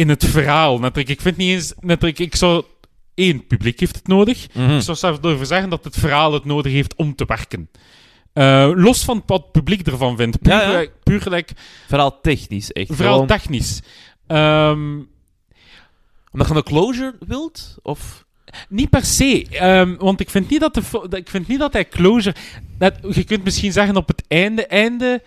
[0.00, 0.78] in het verhaal.
[0.78, 1.72] Net, ik, ik vind niet eens...
[1.80, 2.64] Net, ik, ik zou...
[3.14, 4.44] één, het publiek heeft het nodig.
[4.44, 7.70] Ik zou zelfs durven zeggen dat het verhaal het nodig heeft om te werken.
[8.32, 10.40] Eh, los van wat het publiek ervan vindt.
[10.42, 10.66] Puur, Ja, ja.
[10.66, 11.52] gelijk- puur gelijk
[11.88, 12.94] Vooral technisch, echt.
[12.94, 13.80] vooral technisch.
[14.26, 14.98] Ehm,
[16.32, 17.76] Omdat je een closure wilt?
[17.82, 18.24] Of...
[18.68, 21.88] Niet per se, ehm, want ik vind niet dat, de, ik vind niet dat hij
[21.88, 22.36] closure.
[22.78, 25.22] Dat, je kunt misschien zeggen op het einde, einde.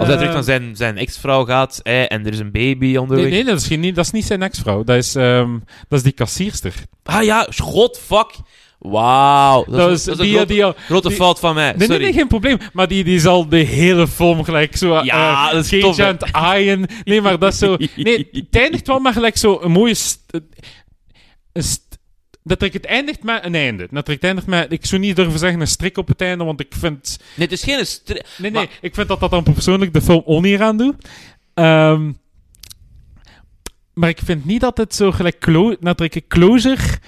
[0.00, 3.24] Of dat eh, terug naar zijn, zijn ex-vrouw gaat en er is een baby onderweg.
[3.24, 4.84] Nee, nee dat, is geen, dat is niet zijn ex-vrouw.
[4.84, 5.52] Dat is, ehm,
[5.88, 6.74] dat is die kassierster.
[7.02, 8.30] Ah ja, god, fuck.
[8.78, 9.64] Wauw.
[9.64, 11.64] Dat, Dat is, dat is een die, grote, die, al- grote die- fout van mij.
[11.68, 12.02] Nee, nee, Sorry.
[12.02, 12.58] nee, geen probleem.
[12.72, 15.02] Maar die, die zal de hele film gelijk zo...
[15.04, 16.06] Ja, eh, dat is Cage tof, hè.
[16.06, 16.86] aan het aaien.
[17.04, 17.76] Nee, maar dat is zo...
[17.96, 19.94] Nee, het eindigt wel maar gelijk zo een mooie...
[19.94, 20.20] st-
[21.52, 21.85] een st-
[22.46, 23.88] dat ik het eindigt met een einde.
[23.90, 24.72] Dat ik het eindigt met...
[24.72, 27.18] Ik zou niet durven zeggen een strik op het einde, want ik vind...
[27.34, 27.86] Nee, het is geen...
[27.86, 31.08] stri- Nee, nee, ik vind dat dat dan persoonlijk de film oneer aan doet.
[31.54, 32.12] Ehm,
[33.94, 35.38] maar ik vind niet dat het zo gelijk...
[35.38, 36.98] Clo dat closure...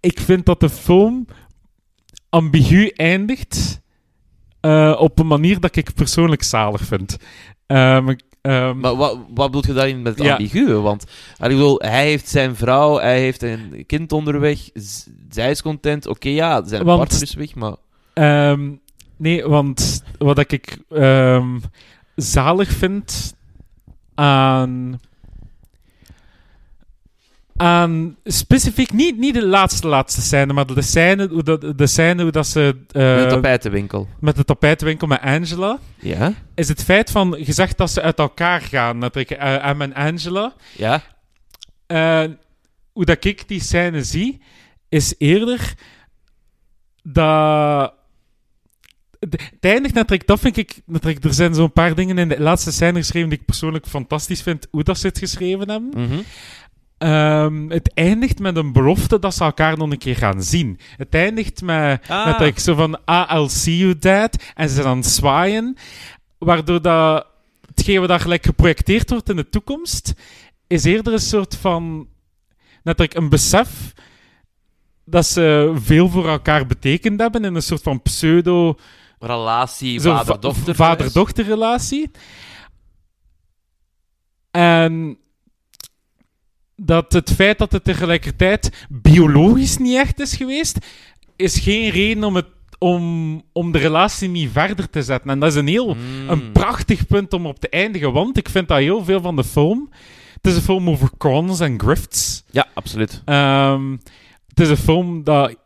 [0.00, 1.26] Ik vind dat de film
[2.28, 3.80] ambigu eindigt
[4.60, 7.16] eh, op een manier dat ik persoonlijk zalig vind.
[7.66, 10.32] Ehm, ik- ehm, Maar wat, wat bedoel je daarin met het Ja.
[10.32, 10.72] ambiguë?
[10.74, 14.70] Want ik bedoel, hij heeft zijn vrouw, hij heeft een kind onderweg,
[15.30, 16.06] zij is content.
[16.06, 17.74] Oké, ja, zijn Want- partner is weg, maar...
[18.12, 18.70] Ehm,
[19.16, 21.58] nee, want wat ik ehm,
[22.16, 23.34] zalig vind
[24.14, 25.00] aan.
[27.62, 32.22] Aan specifiek, niet, niet de laatste, laatste scène, maar de scène hoe dat, de scène
[32.22, 32.76] hoe dat ze.
[32.92, 34.08] eh, de tapijtenwinkel.
[34.20, 35.78] met de tapijtwinkel met Angela.
[35.98, 36.32] Ja?
[36.54, 39.94] Is het feit van gezegd dat ze uit elkaar gaan, dat ik eh, Em en
[39.94, 40.54] Angela.
[40.76, 41.02] Ja?
[41.86, 42.24] Eh,
[42.92, 44.40] hoe dat ik die scène zie,
[44.88, 45.74] is eerder
[47.02, 47.92] dat.
[49.20, 50.82] Het eindigt natuurlijk, dat vind ik,
[51.24, 54.66] er zijn zo'n paar dingen in de laatste scène geschreven die ik persoonlijk fantastisch vind,
[54.70, 55.90] hoe dat ze het geschreven hebben.
[55.94, 56.20] Mhm.
[57.02, 60.78] Ehm, het eindigt met een belofte dat ze elkaar nog een keer gaan zien.
[60.96, 62.26] Het eindigt met, Ah.
[62.26, 65.06] met dat ik zo van, ah, I'll see you dad, en ze zijn aan het
[65.06, 65.76] zwaaien,
[66.38, 67.26] waardoor dat,
[67.74, 70.12] hetgeen wat daar gelijk geprojecteerd wordt in de toekomst,
[70.66, 72.08] is eerder een soort van,
[72.82, 73.92] natuurlijk een besef
[75.04, 78.74] dat ze veel voor elkaar betekend hebben in een soort van pseudo
[79.18, 80.74] Relatie, vader-dochter.
[80.74, 82.10] va- vader-dochterrelatie.
[84.50, 85.18] En
[86.84, 90.78] dat het feit dat het tegelijkertijd biologisch niet echt is geweest,
[91.36, 92.46] is geen reden om, het,
[92.78, 95.30] om, om de relatie niet verder te zetten.
[95.30, 96.28] En dat is een heel Mm.
[96.28, 99.44] een prachtig punt om op te eindigen, want ik vind dat heel veel van de
[99.44, 99.90] film.
[100.32, 102.44] Het is een film over cons en grifts.
[102.50, 103.22] Ja, absoluut.
[103.24, 103.90] Ehm,
[104.48, 105.56] het is een film dat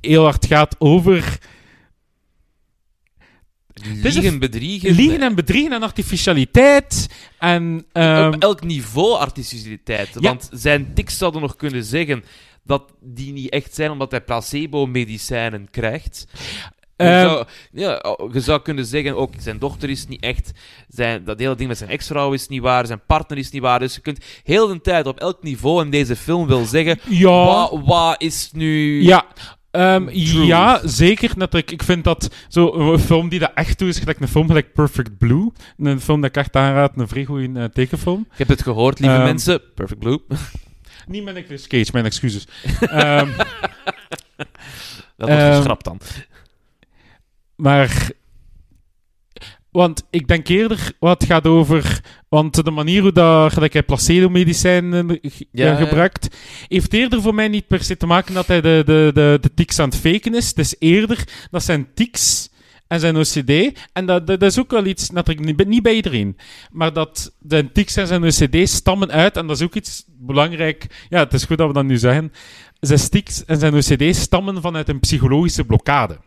[0.00, 1.38] heel hard gaat over
[3.84, 4.94] Liegen, bedriegen.
[4.94, 7.08] liegen en bedriegen en artificialiteit.
[7.38, 10.08] En, ehm, Op elk niveau artificialiteit.
[10.14, 10.20] Ja.
[10.20, 12.24] Want zijn tics zouden nog kunnen zeggen
[12.64, 16.26] dat die niet echt zijn omdat hij placebo-medicijnen krijgt.
[16.96, 20.50] Je, Ehm, zou, ja, oh, je zou kunnen zeggen, ook zijn dochter is niet echt,
[20.88, 23.78] zijn, dat hele ding met zijn ex-vrouw is niet waar, zijn partner is niet waar.
[23.78, 27.44] Dus je kunt heel de tijd op elk niveau in deze film wel zeggen, ja,
[27.44, 29.02] wat, wat is nu...
[29.02, 29.26] ja,
[29.70, 31.30] ehm, ja, zeker.
[31.36, 34.46] Natuurlijk, ik vind dat zo een film die dat echt doet, is gelijk een film
[34.46, 35.52] gelijk Perfect Blue.
[35.78, 38.26] Een film dat ik echt aanraad, een vrij goede eh, tekenfilm.
[38.30, 39.60] Je hebt het gehoord, lieve Ehm, mensen.
[39.74, 40.20] Perfect Blue.
[41.06, 42.46] Niet met Nicolas Cage, mijn excuses.
[42.80, 43.28] Ehm,
[45.16, 46.00] Dat Ehm, geschrapt dan.
[47.56, 48.10] Maar.
[49.70, 52.00] Want ik denk eerder wat het gaat over.
[52.28, 55.18] Want de manier hoe dat, gelijk hij placebo-medicijnen
[55.52, 56.36] Ja, gebruikt.
[56.68, 59.54] heeft eerder voor mij niet per se te maken dat hij de, de, de, de
[59.54, 60.48] tics aan het faken is.
[60.48, 62.48] Het is eerder dat zijn tics
[62.86, 63.50] en zijn OCD.
[63.92, 65.10] En dat, dat, dat is ook wel iets.
[65.10, 66.36] Natuurlijk niet, bij- niet bij iedereen.
[66.72, 69.36] Maar dat zijn tics en zijn OCD stammen uit.
[69.36, 71.06] En dat is ook iets belangrijk.
[71.08, 72.32] Ja, het is goed dat we dat nu zeggen.
[72.80, 76.18] Zijn tics en zijn OCD stammen vanuit een psychologische blokkade.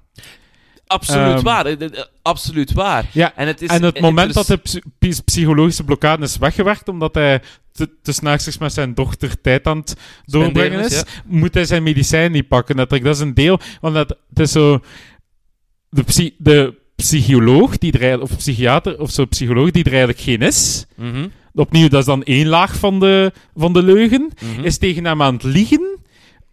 [0.91, 1.65] Absoluut ehm, waar.
[1.65, 3.05] eh, eh, Absoluut waar.
[3.13, 6.87] Ja, En het, is, en het moment dat de psy- psy- psychologische blokkade is weggewerkt,
[6.89, 11.65] omdat hij te, te s'nachts met zijn dochter tijd aan het doorbrengen is, moet hij
[11.65, 12.75] zijn medicijn niet pakken.
[12.75, 14.79] Dat, dat is een deel, want dat, het is zo...
[15.89, 20.41] De, psy- de psycholoog, die er of psychiater, of zo psycholoog, die er eigenlijk geen
[20.41, 24.63] is, Mhm, opnieuw, dat is dan één laag van de, van de leugen, mhm.
[24.63, 25.99] is tegen hem aan het liegen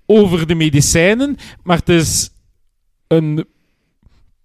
[0.06, 2.30] over de medicijnen, maar het is
[3.06, 3.46] een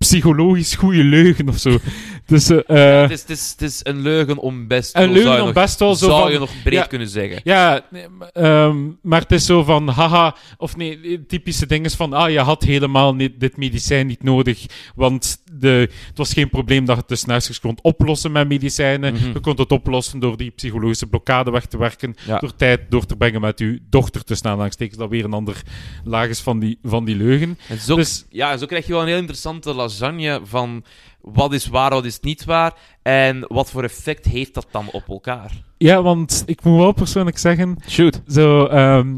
[0.04, 1.80] psychologisch goede leugen of zo.
[2.26, 5.32] Dus, eh, Ja, het, is, het, is, het is een leugen om best een leugen
[5.32, 6.32] je om nog- best wel zo zou van...
[6.32, 6.86] je nog breed ja.
[6.86, 7.42] kunnen zeggen.
[7.44, 12.14] Ja, nee, ehm, maar het is zo van, haha, of nee, typische dingen is van,
[12.14, 16.86] ah, je had helemaal niet, dit medicijn niet nodig, want de, het was geen probleem
[16.86, 19.14] dat je het dus naast kon oplossen met medicijnen.
[19.14, 19.28] Mhm.
[19.34, 22.40] Je kon het oplossen door die psychologische blokkade weg te werken, Ja.
[22.40, 24.62] door tijd door te brengen met uw dochter te staan.
[24.62, 25.62] Aanstekens dat weer een ander
[26.04, 27.58] laag is van die, van die leugen.
[27.68, 30.84] En zo, Dus- ja, zo krijg je wel een heel interessante lasagne van
[31.24, 35.08] wat is waar, wat is niet waar en wat voor effect heeft dat dan op
[35.10, 35.52] elkaar.
[35.78, 38.22] Ja, want ik moet wel persoonlijk zeggen, Shoot.
[38.28, 39.14] zo, ehm,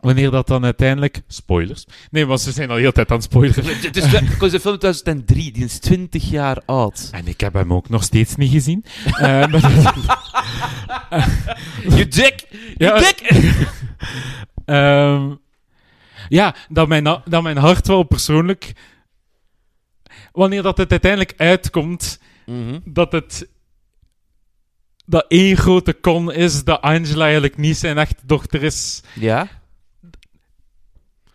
[0.00, 1.20] wanneer dat dan uiteindelijk...
[1.26, 1.84] Spoilers.
[2.10, 3.64] Nee, want ze zijn al heel tijd aan het spoileren.
[3.80, 7.08] Het is de, ik was de film 2003, die is 20 jaar oud.
[7.12, 8.84] En ik heb hem ook nog steeds niet gezien.
[9.04, 9.94] Eh, maar-
[11.88, 12.46] You dick!
[12.76, 12.98] You Ja.
[12.98, 13.20] dick!
[14.64, 15.30] Ehm,
[16.28, 18.72] Ja, dat mijn, dat mijn hart wel persoonlijk...
[20.38, 22.78] Wanneer dat het uiteindelijk uitkomt, Mhm.
[22.84, 23.48] dat het...
[25.06, 29.02] Dat één grote con is dat Angela eigenlijk niet zijn echte dochter is.
[29.14, 29.48] Ja?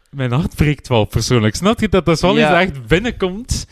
[0.10, 1.56] Mijn hart breekt wel persoonlijk.
[1.56, 2.62] Snap je dat dat wel Ja.
[2.62, 3.68] echt binnenkomt?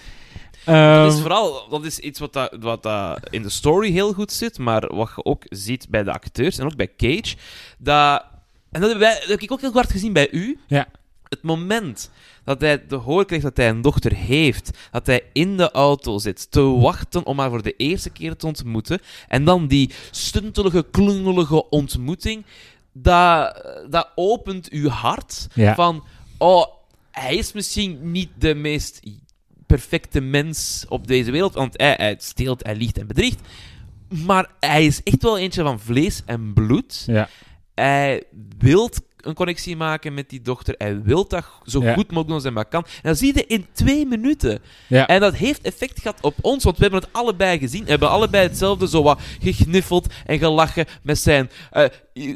[0.65, 4.13] Dat Ehm, is vooral dat is iets wat, dat, wat dat in de story heel
[4.13, 7.36] goed zit, maar wat je ook ziet bij de acteurs en ook bij Cage.
[7.78, 8.24] Dat,
[8.72, 10.60] en dat heb ik ook heel hard gezien bij u.
[10.67, 10.88] Ja.
[11.32, 12.10] Het moment
[12.44, 16.17] dat hij te horen krijgt dat hij een dochter heeft, dat hij in de auto
[16.17, 20.86] zit te wachten om haar voor de eerste keer te ontmoeten, en dan die stuntelige,
[20.91, 22.46] klungelige ontmoeting,
[22.94, 25.76] dat, dat opent uw hart Ja.
[25.76, 26.04] van,
[26.38, 26.65] oh,
[27.12, 29.00] hij is misschien niet de meest
[29.65, 33.39] perfecte mens op deze wereld, want hij, hij steelt, hij liegt en bedriegt,
[34.26, 37.04] maar hij is echt wel eentje van vlees en bloed.
[37.08, 37.30] Ja.
[37.76, 38.24] Hij
[38.58, 38.89] wil
[39.21, 40.75] een connectie maken met die dochter.
[40.77, 41.93] Hij wil dat zo Ja.
[41.93, 42.84] goed mogelijk doen als hij maar kan.
[42.84, 44.60] En dat zie je in twee minuten.
[44.88, 45.07] Ja.
[45.07, 47.84] En dat heeft effect gehad op ons, want we hebben het allebei gezien.
[47.84, 51.49] We hebben allebei hetzelfde zo wat gegniffeld en gelachen met zijn...
[51.71, 51.86] eh,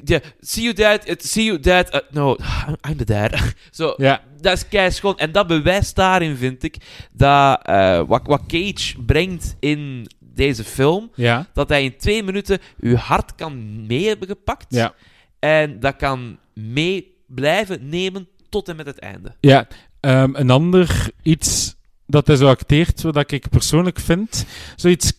[0.03, 1.89] ja, see you dad, it- see you dad...
[1.89, 2.35] eh, no,
[2.89, 3.31] I'm the dad.
[3.71, 4.21] zo, Ja.
[4.41, 5.17] dat is kei schoon.
[5.17, 6.75] En dat bewijst daarin, vind ik,
[7.11, 11.47] dat eh, wat, wat Cage brengt in deze film, Ja.
[11.53, 14.65] dat hij in twee minuten uw hart kan mee hebben gepakt.
[14.69, 14.93] Ja.
[15.39, 19.35] En dat kan mee blijven nemen tot en met het einde.
[19.39, 19.67] Ja,
[19.99, 25.13] ehm, een ander iets dat hij zo acteert, wat ik persoonlijk vind, zoiets,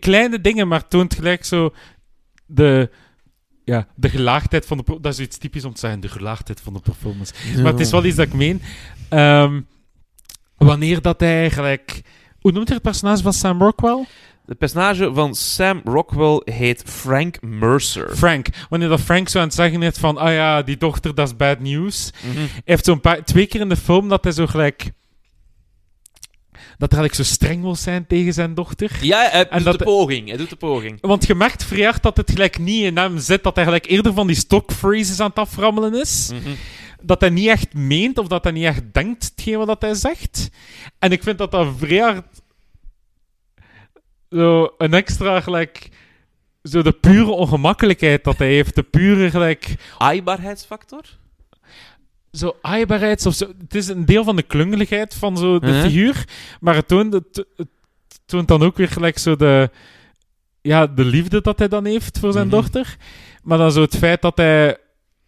[0.00, 1.74] kleine dingen, maar toont gelijk zo
[2.46, 2.90] de,
[3.64, 6.72] ja, de gelaagdheid van de, dat is iets typisch om te zeggen, de gelaagdheid van
[6.72, 7.34] de performance.
[7.56, 8.62] Maar het is wel iets dat ik meen.
[9.08, 9.60] Ehm,
[10.56, 12.02] wanneer dat hij gelijk,
[12.40, 14.06] hoe noemt hij het personage van Sam Rockwell?
[14.48, 18.16] De personage van Sam Rockwell heet Frank Mercer.
[18.16, 18.46] Frank.
[18.68, 21.36] Wanneer dat Frank zo aan het zeggen is van, ah ja, die dochter, dat is
[21.36, 22.10] bad news.
[22.26, 22.44] Mhm.
[22.64, 24.82] Heeft zo'n paar, twee keer in de film dat hij zo gelijk,
[26.78, 28.98] dat hij eigenlijk zo streng wil zijn tegen zijn dochter.
[29.00, 30.28] Ja, hij En doet dat- de poging.
[30.28, 30.98] Hij doet de poging.
[31.00, 33.86] Want je merkt vrij hard dat het gelijk niet in hem zit, dat hij gelijk
[33.86, 36.30] eerder van die stock phrases aan het aframmelen is.
[36.32, 36.54] Mhm.
[37.02, 40.48] Dat hij niet echt meent of dat hij niet echt denkt hetgeen wat hij zegt.
[40.98, 42.26] En ik vind dat dat vrij hard
[44.30, 45.88] zo een extra gelijk
[46.62, 51.02] zo de pure ongemakkelijkheid dat hij heeft, de pure gelijk Aaibaarheidsfactor?
[52.32, 53.46] zo aaibaarheid of zo.
[53.60, 55.80] Het is een deel van de klungeligheid van zo de Mhm.
[55.82, 56.24] figuur,
[56.60, 57.68] maar het toont, het, het
[58.26, 59.70] toont dan ook weer gelijk zo de,
[60.60, 62.56] ja, de liefde dat hij dan heeft voor zijn Mhm.
[62.56, 62.96] dochter.
[63.42, 64.76] Maar dan zo het feit dat hij.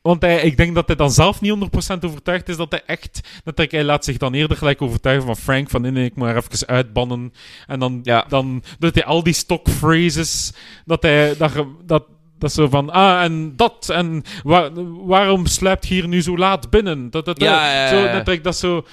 [0.02, 1.54] Want hij, ik denk dat hij dan zelf niet
[1.94, 3.20] 100% overtuigd is dat hij echt.
[3.44, 5.70] Dat hij, hij laat zich dan eerder gelijk overtuigen van Frank.
[5.70, 7.32] Van nee, ik moet haar even uitbannen.
[7.66, 8.24] En dan, Ja.
[8.28, 10.52] dan doet hij al die stock phrases.
[10.84, 11.36] Dat hij.
[11.36, 11.52] Dat,
[11.84, 12.04] dat,
[12.38, 12.90] dat zo van.
[12.90, 13.88] Ah, en dat.
[13.88, 14.70] En waar,
[15.06, 17.10] waarom sluipt hier nu zo laat binnen?
[17.10, 17.48] Dat, dat, dat.
[17.48, 18.86] Ja, Zo, dat, ik dat zo.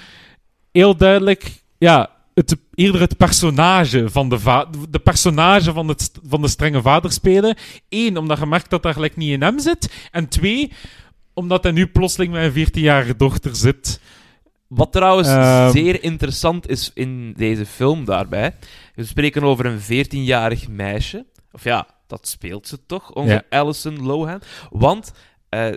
[0.71, 1.51] Heel duidelijk.
[1.77, 2.09] Ja.
[2.37, 7.11] Het, eerder het personage van de, va- de personage van, het, van de strenge vader
[7.11, 7.57] spelen.
[7.89, 10.07] Eén, omdat je merkt dat dat gelijk niet in hem zit.
[10.11, 10.71] En twee,
[11.33, 13.99] omdat hij nu plotseling met een 14-jarige dochter zit.
[14.67, 15.71] Wat trouwens Ehm.
[15.71, 18.55] zeer interessant is in deze film daarbij.
[18.95, 21.25] We spreken over een 14-jarig meisje.
[21.51, 23.57] Of ja, dat speelt ze toch, onze Ja.
[23.59, 24.41] Alison Lohan.
[24.69, 25.11] Want
[25.49, 25.67] eh,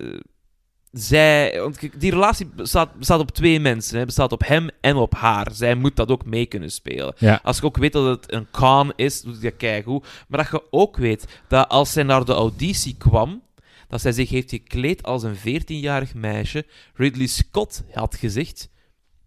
[0.93, 3.99] zij, want die relatie bestaat, bestaat op twee mensen.
[3.99, 4.05] Hè.
[4.05, 5.49] bestaat op hem en op haar.
[5.53, 7.15] Zij moet dat ook mee kunnen spelen.
[7.19, 7.41] Ja.
[7.43, 10.07] Als je ook weet dat het een con is, doet dat keigoed.
[10.29, 13.43] Maar dat je ook weet dat als zij naar de auditie kwam,
[13.89, 16.67] dat zij zich heeft gekleed als een 14-jarig meisje.
[16.95, 18.69] Ridley Scott had gezegd...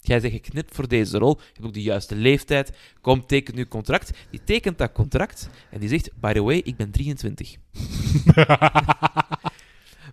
[0.06, 1.38] Jij bent geknipt voor deze rol.
[1.38, 2.72] Je hebt ook de juiste leeftijd.
[3.02, 4.12] Kom, teken nu contract.
[4.30, 7.56] Die tekent dat contract en die zegt: By the way, ik ben 23.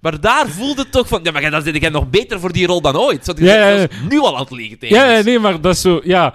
[0.00, 2.66] maar daar voelde het toch van: Ja, maar dan zit jij nog beter voor die
[2.66, 3.24] rol dan ooit.
[3.24, 6.34] Zo, Ja, nu al aan het liegen tegen Ja, nee, maar dat is zo, ja.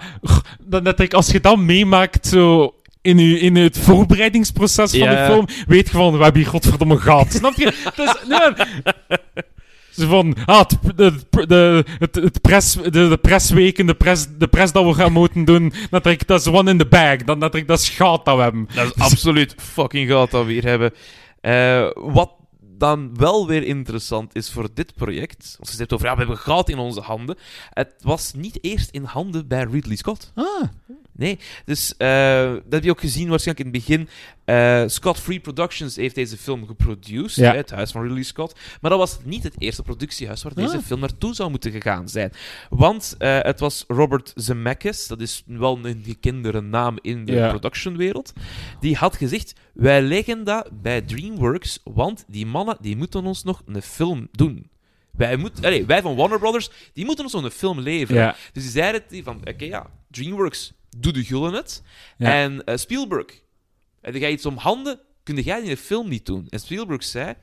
[0.60, 2.74] Dat, dat ik, als je dat meemaakt, zo.
[3.02, 5.26] In, u, in het voorbereidingsproces van Ja.
[5.26, 7.32] de film, weet je van, we hebben hier godverdomme gehad.
[7.32, 7.72] Snap je?
[7.96, 8.66] Dus, nee,
[9.90, 11.12] zo van, ah, het, de,
[11.46, 15.44] de, het, het pres, de, de presweken, de pres, de pres dat we gaan moeten
[15.44, 17.16] doen, dat, ik, dat is one in the bag.
[17.16, 18.68] Dat, dat, ik, dat is goud dat we hebben.
[18.74, 20.92] Dat is absoluut fucking goud dat we hier hebben.
[21.40, 22.30] Eh, wat
[22.78, 25.54] dan wel weer interessant is voor dit project.
[25.56, 27.36] Want ze zegt over, ja, we hebben goud in onze handen.
[27.70, 30.32] Het was niet eerst in handen bij Ridley Scott.
[30.34, 30.62] Ah.
[31.16, 34.08] Nee, dus eh, dat heb je ook gezien waarschijnlijk in het begin.
[34.44, 37.54] Eh, Scott Free Productions heeft deze film geproduceerd, Ja.
[37.54, 38.58] het huis van Ridley Scott.
[38.80, 40.82] Maar dat was niet het eerste productiehuis waar deze Ah.
[40.82, 42.32] film naartoe zou moeten gegaan zijn.
[42.70, 47.48] Want eh, het was Robert Zemeckis, dat is wel een gekendere naam in de Ja.
[47.48, 48.32] productionwereld.
[48.80, 53.62] Die had gezegd, wij leggen dat bij DreamWorks, want die mannen die moeten ons nog
[53.66, 54.70] een film doen.
[55.10, 58.22] Wij, moet, allee, wij van Warner Brothers, die moeten ons zo'n film leveren.
[58.22, 58.36] Ja.
[58.52, 61.82] Dus die zeiden die van, oké ja, DreamWorks, doe de gullen het.
[62.16, 62.32] Ja.
[62.32, 63.40] En eh, Spielberg,
[64.00, 66.46] heb jij iets om handen, kun jij in een film niet doen.
[66.48, 67.34] En Spielberg zei,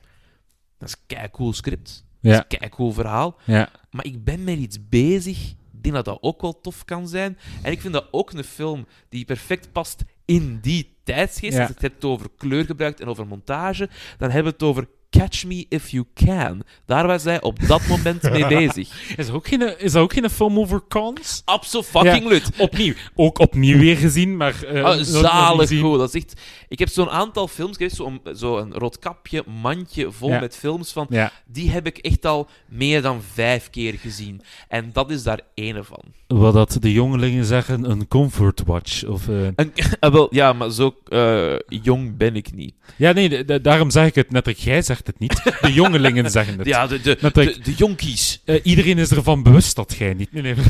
[0.78, 2.36] dat is een cool script, Ja.
[2.36, 3.70] dat is een cool verhaal, Ja.
[3.90, 5.50] maar ik ben met iets bezig.
[5.50, 7.38] Ik denk dat dat ook wel tof kan zijn.
[7.62, 11.52] En ik vind dat ook een film die perfect past in die tijdsgeest.
[11.52, 11.58] Ja.
[11.58, 13.88] Als je het hebt over kleurgebruik en over montage,
[14.18, 16.62] dan hebben we het over Catch Me If You Can.
[16.86, 19.16] Daar was hij op dat moment mee bezig.
[19.16, 21.42] Is, er ook geen, is dat ook geen film over cons?
[21.44, 22.50] Absoluut.
[22.58, 22.94] Opnieuw.
[23.14, 24.54] Ook opnieuw weer gezien, maar...
[24.82, 25.98] Ah, niet zalig goed.
[25.98, 26.40] Dat is echt...
[26.68, 30.40] Ik heb zo'n aantal films geweest, zo'n zo een roodkapje, mandje vol Ja.
[30.40, 31.06] met films van...
[31.10, 31.32] Ja.
[31.46, 34.42] Die heb ik echt al meer dan vijf keer gezien.
[34.68, 36.02] En dat is daar ene van.
[36.26, 39.04] Wat dat de jongelingen zeggen, een comfort watch.
[39.04, 42.74] Of, eh, En, ah, wel, ja, maar zo eh, jong ben ik niet.
[42.96, 44.60] Ja, nee, daarom zeg ik het net.
[44.60, 45.42] Jij zegt het niet.
[45.60, 46.66] De jongelingen zeggen het.
[46.66, 48.42] Ja, de, de, de, de jonkies.
[48.44, 50.32] Eh, iedereen is ervan bewust dat jij niet.
[50.32, 50.54] Nee, nee.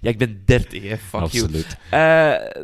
[0.00, 0.96] Ja, ik ben 30, hè.
[0.98, 1.76] Fuck Absoluut.
[1.90, 2.02] you.
[2.02, 2.62] Eh,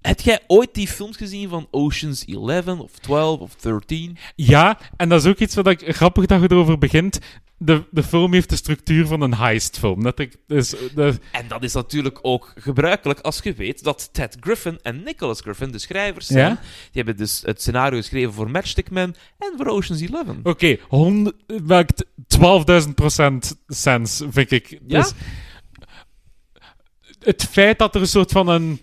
[0.00, 4.16] heb jij ooit die films gezien van Oceans 11 of 12 of 13?
[4.34, 7.18] Ja, en dat is ook iets wat ik grappig dat je erover begint.
[7.58, 10.02] De, de film heeft de structuur van een heistfilm.
[10.02, 14.36] Dat ik, dus, de, En dat is natuurlijk ook gebruikelijk als je weet dat Ted
[14.40, 16.48] Griffin en Nicholas Griffin, de schrijvers, zijn.
[16.48, 16.54] Ja?
[16.60, 20.24] Die hebben dus het scenario geschreven voor Matchstick Man en voor Oceans 11.
[20.42, 21.32] Oké, hond-
[21.64, 24.78] maakt 12.000% sens, vind ik.
[24.86, 25.00] Ja?
[25.00, 25.12] Dus,
[27.18, 28.80] het feit dat er een soort van een,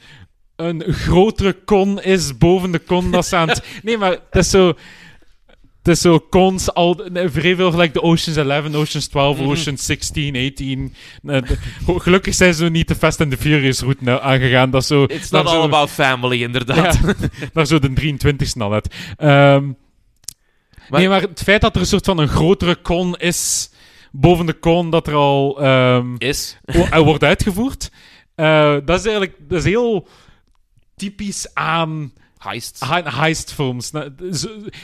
[0.56, 3.64] een grotere con is boven de con dat ze aan het...
[3.84, 4.74] Nee, maar het is zo...
[5.84, 9.50] Het is zo cons, al, nee, vrij veel gelijk de Oceans 11, Oceans 12, Mhm.
[9.50, 10.94] Oceans 16, 18.
[11.26, 14.70] Eh, de- gelukkig zijn ze niet de Fast and the Furious route nou aangegaan.
[14.72, 17.00] Dat zo, It's not zo- all about family, inderdaad.
[17.04, 17.14] Ja,
[17.54, 18.96] naar zo de 23 snelheid.
[19.18, 19.66] Ehm
[20.90, 23.72] Maar- nee, maar het feit dat er een soort van een grotere con is,
[24.12, 26.58] boven de con dat er al ehm, Is.
[26.66, 27.92] er wordt uitgevoerd,
[28.36, 30.08] eh, dat is eigenlijk dat is heel
[30.96, 32.86] typisch aan Heist.
[32.90, 33.92] he- heistfilms.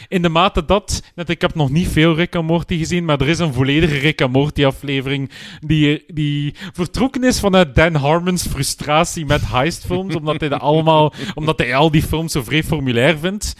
[0.07, 3.21] In de mate dat, net, ik heb nog niet veel Rick en Morty gezien, maar
[3.21, 8.47] er is een volledige Rick en Morty aflevering die, die vertrokken is vanuit Dan Harmon's
[8.47, 13.17] frustratie met heistfilms, omdat hij, de allemaal, omdat hij al die films zo vrij formulair
[13.17, 13.55] vindt.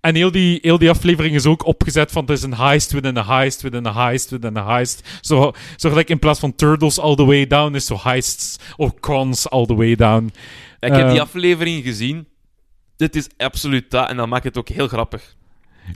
[0.00, 3.16] En heel die, heel die aflevering is ook opgezet van het is een heist within
[3.16, 5.18] a heist within a heist within a heist.
[5.20, 9.00] Zo, zo gelijk in plaats van turtles all the way down is zo heists of
[9.00, 10.24] cons all the way down.
[10.80, 11.18] Ik heb die Ehm.
[11.18, 12.26] aflevering gezien.
[12.98, 14.08] Dit is absoluut dat.
[14.08, 15.36] En dat maakt het ook heel grappig.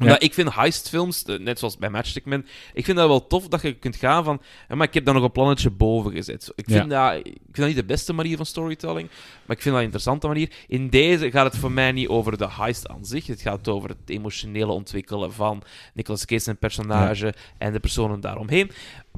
[0.01, 3.49] Omdat ik vind heistfilms, eh, net zoals bij Matchstick Man, ik vind dat wel tof
[3.49, 4.43] dat je kunt gaan van...
[4.69, 6.53] Maar ik heb daar nog een plannetje boven gezet.
[6.55, 9.09] Ik vind, dat, ik vind dat niet de beste manier van storytelling,
[9.47, 10.53] maar ik vind dat een interessante manier.
[10.69, 13.27] In deze gaat het voor mij niet over de heist aan zich.
[13.27, 15.63] Het gaat over het emotionele ontwikkelen van
[15.95, 18.71] Nicolas Cage zijn personage en de personen daaromheen.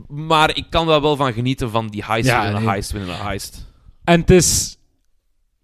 [0.09, 3.11] Maar ik kan daar wel van genieten van die heist Ja, binnen een heist binnen
[3.11, 3.67] een heist.
[4.05, 4.79] En het is...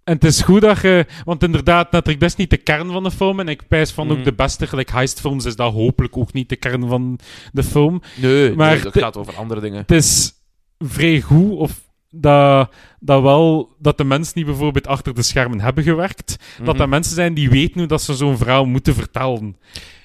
[0.05, 1.07] En het is goed dat je...
[1.25, 3.41] Want inderdaad, natuurlijk, dat is niet de kern van de film.
[3.41, 4.17] En ik pijs van Mhm.
[4.19, 7.19] ook de beste, gelijk heistfilms, is dat hopelijk ook niet de kern van
[7.53, 8.03] de film.
[8.17, 9.79] Nee, Maar nee, dat gaat over andere dingen.
[9.81, 10.33] Het is
[10.79, 13.75] vrij goed, of dat, dat wel...
[13.79, 16.77] Dat de mensen die bijvoorbeeld achter de schermen hebben gewerkt, dat Mhm.
[16.79, 19.57] dat mensen zijn die weten hoe dat ze zo'n verhaal moeten vertellen.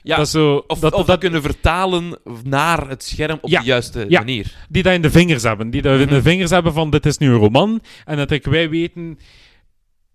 [0.04, 3.66] Ja, dat zo, Of, dat, of dat, kunnen vertalen naar het scherm op Ja, de
[3.66, 4.20] juiste ja.
[4.20, 4.56] manier.
[4.70, 5.70] die dat in de vingers hebben.
[5.70, 6.24] Die dat in de Mhm.
[6.24, 7.82] vingers hebben van dit is nu een roman.
[8.06, 9.20] En dat ik, wij weten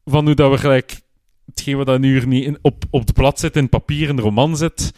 [0.05, 1.01] van hoe dat we gelijk
[1.47, 4.17] hetgeen wat dat nu hier niet in, op, op het blad zit, in papier, in
[4.17, 4.93] de roman zit.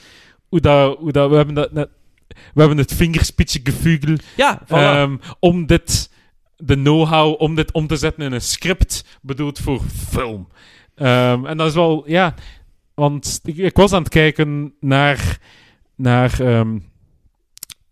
[0.49, 1.89] Hoe dat, hoe dat we hebben dat net,
[2.29, 4.69] we hebben het vingerspitsengevoel Ja, voilà.
[4.69, 6.11] ehm, om dit,
[6.57, 10.49] de know-how, om dit om te zetten in een script, bedoeld voor film.
[10.95, 12.35] Ehm, en dat is wel, ja,
[12.95, 15.39] want ik, ik was aan het kijken naar,
[15.95, 16.79] naar, ehm,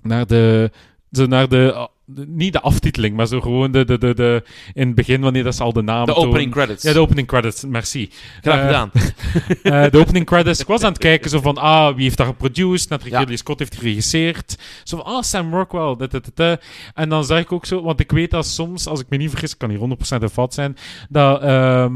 [0.03, 0.71] naar de,
[1.13, 4.43] zo naar de, de- niet de aftiteling, maar zo gewoon de, de, de, de
[4.73, 6.29] in het begin, wanneer dat ze al de naam de tonen.
[6.29, 6.83] opening credits.
[6.83, 8.11] Ja, de opening credits, merci.
[8.41, 8.91] Graag Eh, gedaan.
[9.85, 10.61] eh, de opening credits.
[10.61, 12.89] Ik was aan het kijken zo van, ah, wie heeft dat geproduced?
[12.89, 13.19] Net Ja.
[13.19, 14.59] Ridley Scott heeft geregisseerd.
[14.85, 16.09] Zo van, ah, Sam Rockwell.
[16.09, 16.59] Dit, dit.
[16.95, 19.31] En dan zag ik ook zo, want ik weet dat soms, als ik me niet
[19.31, 20.77] vergis, ik kan hier 100% een fout zijn,
[21.09, 21.93] dat, ehm,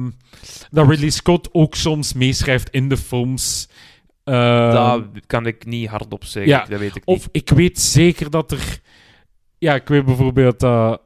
[0.70, 3.68] dat Ridley Scott ook soms meeschrijft in de films.
[4.24, 6.52] Ehm, dat kan ik niet hardop zeggen.
[6.52, 7.16] ja, Dat weet ik niet.
[7.18, 8.80] of ik weet zeker dat er.
[9.58, 11.02] Ja, ik weet bijvoorbeeld dat.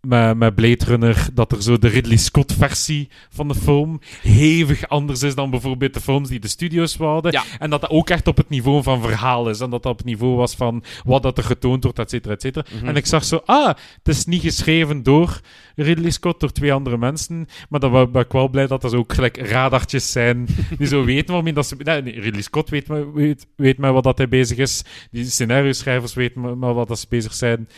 [0.00, 4.88] met, met Blade Runner dat er zo de Ridley Scott versie van de film hevig
[4.88, 6.96] anders is dan bijvoorbeeld de films die de studios.
[6.96, 7.42] Ja.
[7.58, 9.60] En dat dat ook echt op het niveau van verhaal is.
[9.60, 12.34] En dat dat op het niveau was van wat dat er getoond wordt, et cetera,
[12.34, 12.64] et cetera.
[12.74, 12.86] Mhm.
[12.86, 13.66] En ik zag zo, ah,
[14.02, 15.40] het is niet geschreven door
[15.76, 17.46] Ridley Scott, door twee andere mensen.
[17.68, 20.46] Maar dan ben ik wel blij dat er zo ook gelijk radartjes zijn
[20.78, 21.76] die zo weten waarmee dat ze...
[21.78, 24.84] Nee, nee, Ridley Scott weet, maar- weet, weet met wat dat hij bezig is.
[25.10, 27.68] Die scenario-schrijvers weten met wat dat ze bezig zijn.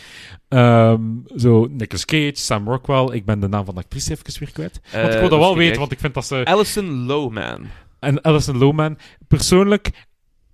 [0.49, 1.03] Ehm,
[1.37, 3.09] zo, Nicolas Cage, Sam Rockwell.
[3.17, 4.81] Ik ben de naam van de actrice even weer kwijt.
[4.93, 6.45] Want ik Eh, wil dat wel weten, want ik vind dat ze...
[6.45, 7.67] Alison Lowman.
[8.01, 9.91] En Alison Lowman, persoonlijk,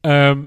[0.00, 0.38] ehm,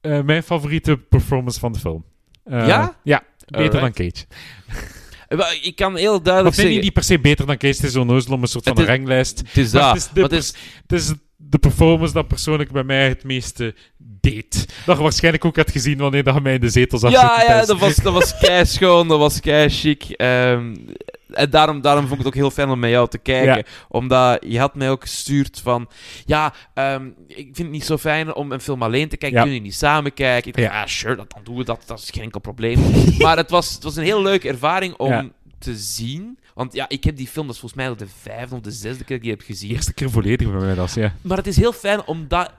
[0.00, 2.04] eh, mijn favoriete performance van de film.
[2.44, 2.96] Eh, Ja?
[3.02, 3.96] Ja, beter Alright.
[3.96, 4.26] dan Cage.
[5.62, 6.80] Ik kan heel duidelijk zeggen...
[6.80, 9.38] niet per se beter dan Cage, het is om een soort van ranglijst.
[9.46, 9.94] Het is dat.
[9.94, 10.54] het is het is-
[10.86, 14.66] Het is de performance dat persoonlijk bij mij het meeste deed.
[14.86, 17.42] Dat je waarschijnlijk ook had gezien wanneer dat je mij in de zetel zag Ja,
[17.42, 20.02] ja, dat was, dat was kei schoon, dat was kei chic.
[20.08, 20.74] Ehm,
[21.30, 23.56] en daarom, daarom vond ik het ook heel fijn om met jou te kijken.
[23.56, 23.62] Ja.
[23.88, 25.88] Omdat je had mij ook gestuurd van...
[26.26, 29.36] Ja, ehm, ik vind het niet zo fijn om een film alleen te kijken.
[29.38, 29.42] Ja.
[29.44, 30.48] Kunnen we niet samen kijken?
[30.50, 30.80] Ik dacht, Ja.
[30.80, 31.82] ja, sure, dat, dan doen we dat.
[31.86, 32.78] Dat is geen enkel probleem.
[33.18, 35.26] maar het was, het was een heel leuke ervaring om Ja.
[35.58, 36.38] te zien.
[36.54, 39.04] Want ja, ik heb die film, dat is volgens mij de vijfde of de zesde
[39.04, 39.68] keer dat ik die heb gezien.
[39.68, 41.12] De eerste keer volledig bij mij, dat ja.
[41.20, 42.52] Maar het is heel fijn om dat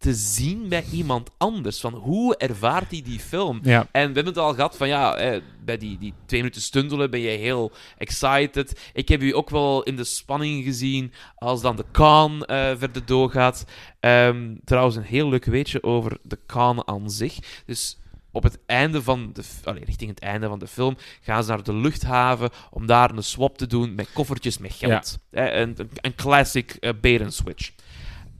[0.00, 1.80] te zien bij iemand anders.
[1.80, 3.60] Van hoe ervaart hij die film?
[3.62, 6.62] Ja, En we hebben het al gehad van ja, eh, bij die, die twee minuten
[6.62, 8.90] stundelen ben je heel excited.
[8.92, 13.06] Ik heb u ook wel in de spanning gezien als dan de Khan eh, verder
[13.06, 13.64] doorgaat.
[14.00, 17.62] Ehm, trouwens, een heel leuk weetje over de Khan aan zich.
[17.66, 17.98] Dus
[18.32, 19.42] op het einde van de...
[19.64, 23.22] Allee, richting het einde van de film gaan ze naar de luchthaven om daar een
[23.22, 25.18] swap te doen met koffertjes met geld.
[25.30, 27.70] Eh, een, een, classic bait and switch.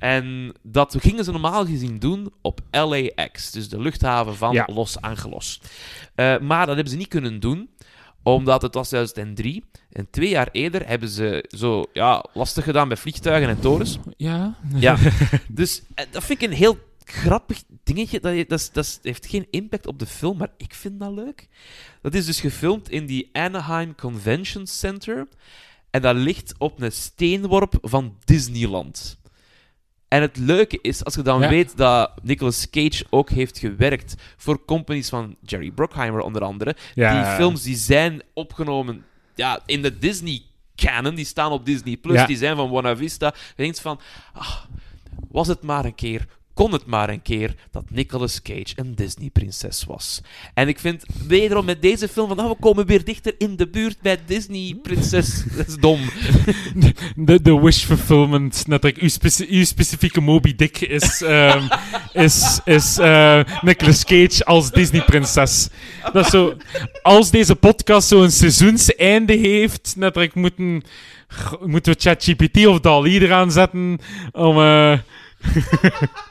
[0.01, 4.69] En dat gingen ze normaal gezien doen op LAX, dus de luchthaven van Ja.
[4.73, 5.61] Los Angeles.
[6.15, 7.71] Eh, maar dat hebben ze niet kunnen doen,
[8.23, 9.65] omdat het was 2003.
[9.93, 13.99] En twee jaar eerder hebben ze zo ja, lastig gedaan met vliegtuigen en torens.
[14.17, 14.55] ja.
[14.75, 14.97] Ja.
[15.49, 18.21] dus eh, dat vind ik een heel grappig dingetje.
[18.21, 21.49] Dat, dat, dat heeft geen impact op de film, maar ik vind dat leuk.
[22.03, 25.29] Dat is dus gefilmd in die Anaheim Convention Center.
[25.91, 29.19] En dat ligt op een steenworp van Disneyland.
[30.11, 31.49] En het leuke is, als je dan Ja.
[31.49, 36.77] weet dat Nicolas Cage ook heeft gewerkt voor companies van Jerry Bruckheimer onder andere.
[36.95, 37.23] Ja.
[37.23, 39.05] Die films die zijn opgenomen
[39.35, 40.43] ja, in de Disney
[40.77, 42.27] canon, die staan op Disney Plus, Ja.
[42.27, 43.35] die zijn van Buena Vista.
[43.57, 44.01] Je denkt van,
[44.33, 44.57] ah,
[45.31, 46.27] was het maar een keer,
[46.61, 50.21] kon het maar een keer dat Nicolas Cage een Disney-prinses was.
[50.55, 53.69] En ik vind wederom met deze film van, nou, we komen weer dichter in de
[53.69, 55.43] buurt bij Disney-prinses.
[55.57, 56.01] Dat is dom.
[57.17, 61.69] De, de wish fulfillment, net like uw, speci- uw specifieke Moby Dick is, ehm,
[62.13, 65.69] is, is eh, Nicolas Cage als Disney-prinses.
[66.13, 66.57] Dat is zo,
[67.03, 70.83] als deze podcast zo'n seizoenseinde heeft, net like moeten,
[71.65, 73.99] moeten we ChatGPT of DALI eraan zetten
[74.33, 74.59] om...
[74.59, 74.99] eh,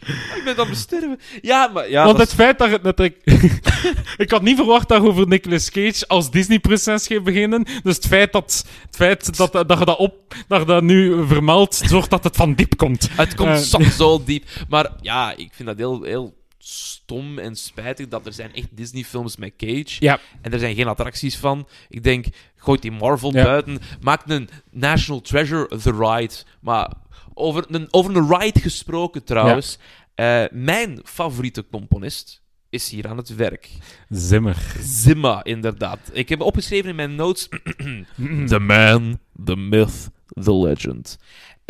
[0.36, 1.20] ik ben aan het sterven.
[1.42, 3.16] Ja, maar ja, want dat het feit dat het net like,
[4.16, 7.66] Ik had niet verwacht dat over Nicolas Cage als Disney-prinses gaat beginnen.
[7.82, 10.34] Dus het feit, dat, het feit dat, dat je dat op...
[10.48, 13.08] Dat je dat nu vermeldt, zorgt dat het van diep komt.
[13.12, 14.44] Het komt Eh, zo, zo diep.
[14.68, 16.34] Maar ja, ik vind dat heel, heel
[16.64, 19.96] stom en spijtig dat er zijn echt Disney-films met Cage.
[19.98, 20.18] Ja.
[20.40, 21.68] En er zijn geen attracties van.
[21.88, 23.44] Ik denk, gooit die Marvel Ja.
[23.44, 23.78] buiten.
[24.00, 26.34] Maak een National Treasure The Ride.
[26.60, 26.92] Maar
[27.34, 29.78] over een, over een ride gesproken trouwens.
[30.14, 33.68] eh, mijn favoriete componist is hier aan het werk.
[34.08, 34.56] Zimmer.
[34.80, 35.98] Zimma, inderdaad.
[36.12, 37.48] Ik heb opgeschreven in mijn notes...
[38.46, 40.08] The man, the myth,
[40.42, 41.18] the legend.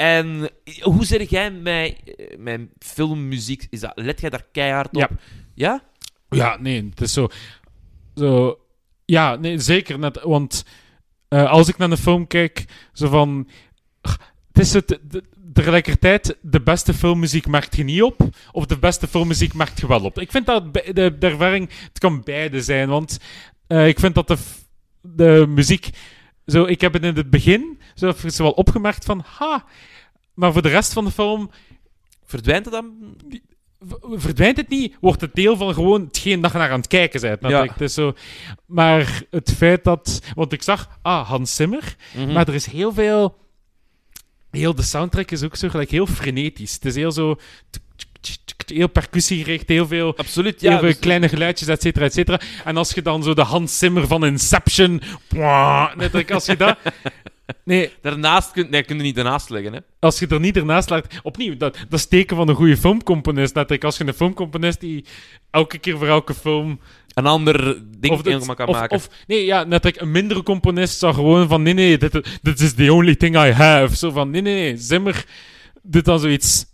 [0.01, 1.97] En hoe zeg jij mijn,
[2.39, 3.67] mijn filmmuziek?
[3.71, 5.01] Is dat, let jij daar keihard op?
[5.01, 5.09] Ja.
[5.55, 5.83] Ja?
[6.29, 7.29] Ja, nee, het is zo...
[8.15, 8.59] zo
[9.05, 10.21] ja, nee, zeker net.
[10.23, 10.65] Want
[11.29, 13.49] eh, als ik naar een film kijk, zo van...
[14.53, 14.99] Het is het...
[15.03, 19.87] de- tegelijkertijd, de beste filmmuziek merkt je niet op, of de beste filmmuziek merkt je
[19.87, 20.19] wel op.
[20.19, 23.19] Ik vind dat de, de ervaring, het kan beide zijn, want
[23.67, 24.37] eh, ik vind dat de,
[25.01, 25.91] de muziek,
[26.47, 29.65] zo, ik heb het in het begin zo even zo wel opgemerkt van, ha,
[30.35, 31.51] maar voor de rest van de film
[32.25, 33.17] Verdwijnt het dan?
[34.13, 37.21] verdwijnt het niet, wordt het deel van gewoon hetgeen dat je naar aan het kijken
[37.21, 37.41] bent.
[37.53, 37.63] Ja.
[37.65, 38.13] Het is zo,
[38.67, 40.21] maar het feit dat...
[40.35, 42.33] Want ik zag, ah, Hans Zimmer, Mhm.
[42.33, 43.39] maar er is heel veel...
[44.51, 46.73] Heel de soundtrack is ook zo gelijk heel frenetisch.
[46.75, 47.37] Het is heel zo...
[48.67, 50.17] Heel percussiegericht, heel veel...
[50.17, 52.41] Absoluut, Heel veel dus- kleine geluidjes, et cetera, et cetera.
[52.65, 55.03] En als je dan zo de Hans Zimmer van Inception...
[55.97, 56.79] net als je dat...
[57.65, 59.79] Nee, Daarnaast kun, nee, kun je niet ernaast leggen, hè.
[59.99, 61.07] als je er niet ernaast laat...
[61.23, 63.55] Opnieuw, dat, dat is teken van een goede filmcomponist.
[63.55, 65.05] Dat als je een filmcomponist die
[65.51, 66.81] elke keer voor elke film...
[67.15, 68.97] Een ander ding Of, dit- helemaal kan of, maken.
[68.97, 71.63] of nee, ja, net like een mindere componist zou gewoon van...
[71.63, 73.97] Nee, nee, dit, dit is the only thing I have.
[73.97, 74.77] Zo van, nee, nee, nee.
[74.77, 75.25] Zimmer
[75.83, 76.65] doet dan zoiets...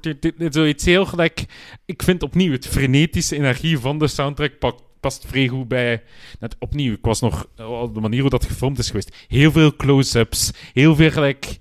[0.00, 1.44] dit- dit- dit- Zoiets heel gelijk...
[1.86, 6.02] Ik vind opnieuw het frenetische energie van de soundtrack pakt past vrij goed bij...
[6.40, 7.46] Net opnieuw, ik was nog...
[7.58, 9.16] oh, De manier hoe dat gefilmd is geweest.
[9.28, 10.50] Heel veel close-ups.
[10.72, 11.56] Heel veel gelijk...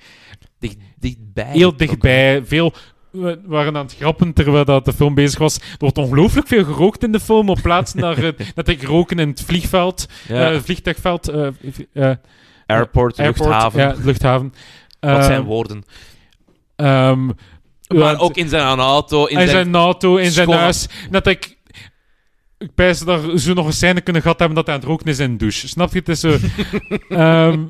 [0.59, 1.51] Dicht, dichtbij.
[1.51, 2.41] heel dichtbij.
[2.45, 2.73] Veel
[3.11, 5.55] we waren aan het grappen terwijl dat de film bezig was.
[5.57, 9.19] Er wordt ongelooflijk veel gerookt in de film op plaatsen naar eh, dat ik roken
[9.19, 10.51] in het vliegveld, Ja.
[10.51, 11.47] eh, vliegtuigveld, eh,
[11.93, 12.15] eh,
[12.65, 13.79] airport, airport, luchthaven.
[13.79, 14.53] ja, luchthaven.
[14.99, 15.83] Wat Eh, zijn woorden.
[16.75, 17.29] ehm,
[17.87, 19.63] Maar ook in zijn auto, in in zijn...
[19.63, 20.87] zijn auto, in zijn huis.
[21.11, 21.57] Dat ik.
[22.59, 25.05] Ik pijs dat zo nog een scène kunnen gehad hebben dat hij aan het roken
[25.05, 25.67] is in de douche.
[25.67, 25.99] Snap je?
[25.99, 26.37] Het is zo.
[27.09, 27.65] Ehm,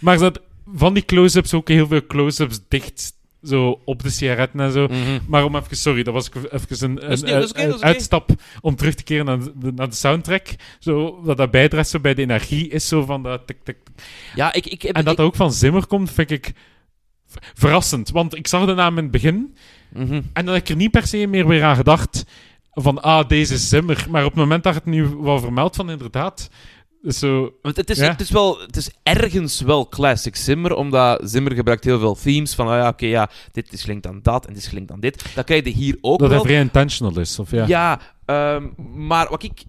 [0.00, 0.40] maar dat,
[0.74, 3.12] van die close-ups ook heel veel close-ups dicht.
[3.42, 4.86] Zo op de sigaretten en zo.
[4.86, 5.18] Mhm.
[5.28, 8.30] Maar om even, sorry, dat was even een, een, een uitstap
[8.60, 10.46] om terug te keren naar de, naar de soundtrack.
[10.78, 14.04] Zo, dat dat bijdraagt zo bij de energie is zo van dat tik, tik, tik.
[14.34, 14.96] Ja, ik, ik heb...
[14.96, 16.52] En dat ik- dat ook van Zimmer komt, vind ik
[17.54, 18.10] verrassend.
[18.10, 19.56] Want ik zag de naam in het begin
[19.92, 20.12] Mhm.
[20.32, 22.24] en dan heb ik er niet per se meer weer aan gedacht
[22.74, 24.06] van, ah, deze Zimmer.
[24.10, 26.48] Maar op het moment dat het nu wel vermeld van inderdaad,
[27.08, 27.54] zo...
[27.62, 28.10] Want het is, Ja.
[28.10, 32.54] het, is wel, het is ergens wel classic Zimmer, omdat Zimmer gebruikt heel veel themes
[32.54, 35.00] van, ah ja, oké, ja, dit is gelinkt aan dat en dit is gelinkt aan
[35.00, 35.24] dit.
[35.34, 36.46] Dat krijg je hier ook Dat hij wel.
[36.46, 37.66] vrij intentional is, of ja?
[37.66, 38.68] Ja, ehm,
[39.06, 39.64] maar wat ik...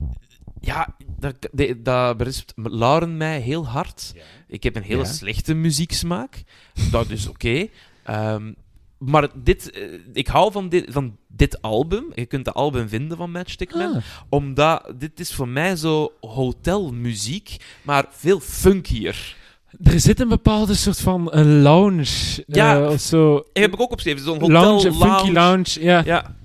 [0.62, 1.36] Ja, dat,
[1.78, 4.14] dat berispt Lauren mij heel hard.
[4.47, 5.06] Ik heb een hele Ja.
[5.12, 6.43] slechte muzieksmaak.
[6.91, 7.68] Dat is oké.
[8.03, 8.51] Ehm,
[8.97, 9.81] maar dit, eh,
[10.13, 12.05] ik hou van dit, van dit album.
[12.13, 13.95] Je kunt de album vinden van Matchstick Man.
[13.95, 14.01] Ah.
[14.29, 19.35] Omdat dit is voor mij zo hotelmuziek, maar veel funkier.
[19.83, 22.81] Er zit een bepaalde soort van een lounge Ja.
[22.83, 23.43] eh, of zo.
[23.53, 24.23] Die heb ik ook opgeschreven.
[24.25, 26.01] Zo'n hotel Lounge, een funky lounge, ja.
[26.05, 26.35] Ja.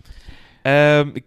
[0.62, 1.24] Ehm, ik-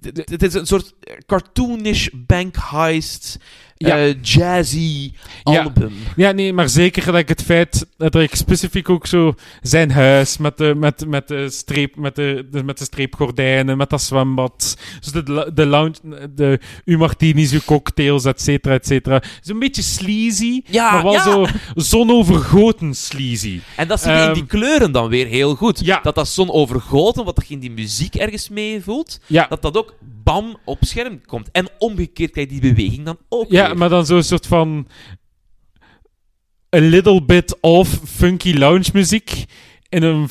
[0.00, 0.94] het- het is een soort
[1.26, 3.38] cartoonish bank heist,
[3.78, 3.96] Ja.
[3.98, 5.12] eh, jazzy
[5.44, 5.62] Ja.
[5.62, 5.92] album.
[6.16, 10.58] Ja, nee, maar zeker gelijk het feit dat ik specifiek ook zo zijn huis met
[10.58, 15.12] de, met, met de, streep, met de, de- met de streepgordijnen, met dat zwembad, dus
[15.12, 15.94] de, de lounge,
[16.34, 19.22] de uw martinis, uw cocktails, et cetera, et cetera.
[19.42, 23.60] Zo'n beetje sleazy, Ja, maar wel zo zonovergoten sleazy.
[23.76, 25.86] En dat zie je in die Ehm, kleuren dan weer heel goed.
[26.02, 29.94] Dat dat zo'n overgoten, wat je in die muziek ergens mee voelt, dat dat ook
[30.26, 31.48] bam op scherm komt.
[31.52, 33.76] En omgekeerd krijg je die beweging dan ook ja weer.
[33.76, 34.86] maar dan zo'n soort van
[36.76, 39.44] a little bit of funky lounge muziek
[39.88, 40.28] in een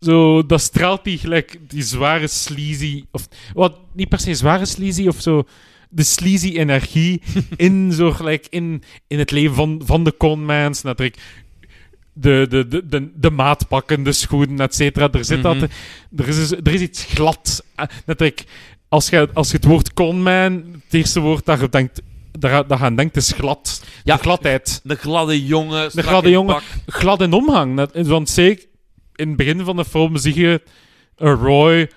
[0.00, 5.06] zo dat straalt die gelijk die zware sleazy of wat niet per se zware sleazy
[5.06, 5.46] of zo
[5.90, 7.22] de sleazy energie
[7.56, 11.18] in zo gelijk in, in het leven van, van de conmans natuurlijk
[12.12, 15.08] de, de, de, de, de maatpakken, de schoenen, et cetera.
[15.12, 15.46] Er zit Mhm.
[15.46, 15.72] altijd...
[16.16, 17.64] Er is, er is iets glad.
[17.74, 18.44] Eh, Natuurlijk,
[18.88, 20.52] als je, als je het woord conman,
[20.84, 22.02] het eerste woord dat je denkt,
[22.38, 23.84] daar, je aan denkt, is glad.
[24.04, 24.16] Ja.
[24.16, 24.80] De gladheid.
[24.82, 26.54] De gladde jongen, strak gladde jongen.
[26.54, 26.62] pak.
[26.86, 27.88] Glad in omgang.
[27.92, 28.66] Want zeker
[29.14, 30.62] in het begin van de film zie je
[31.16, 31.90] Roy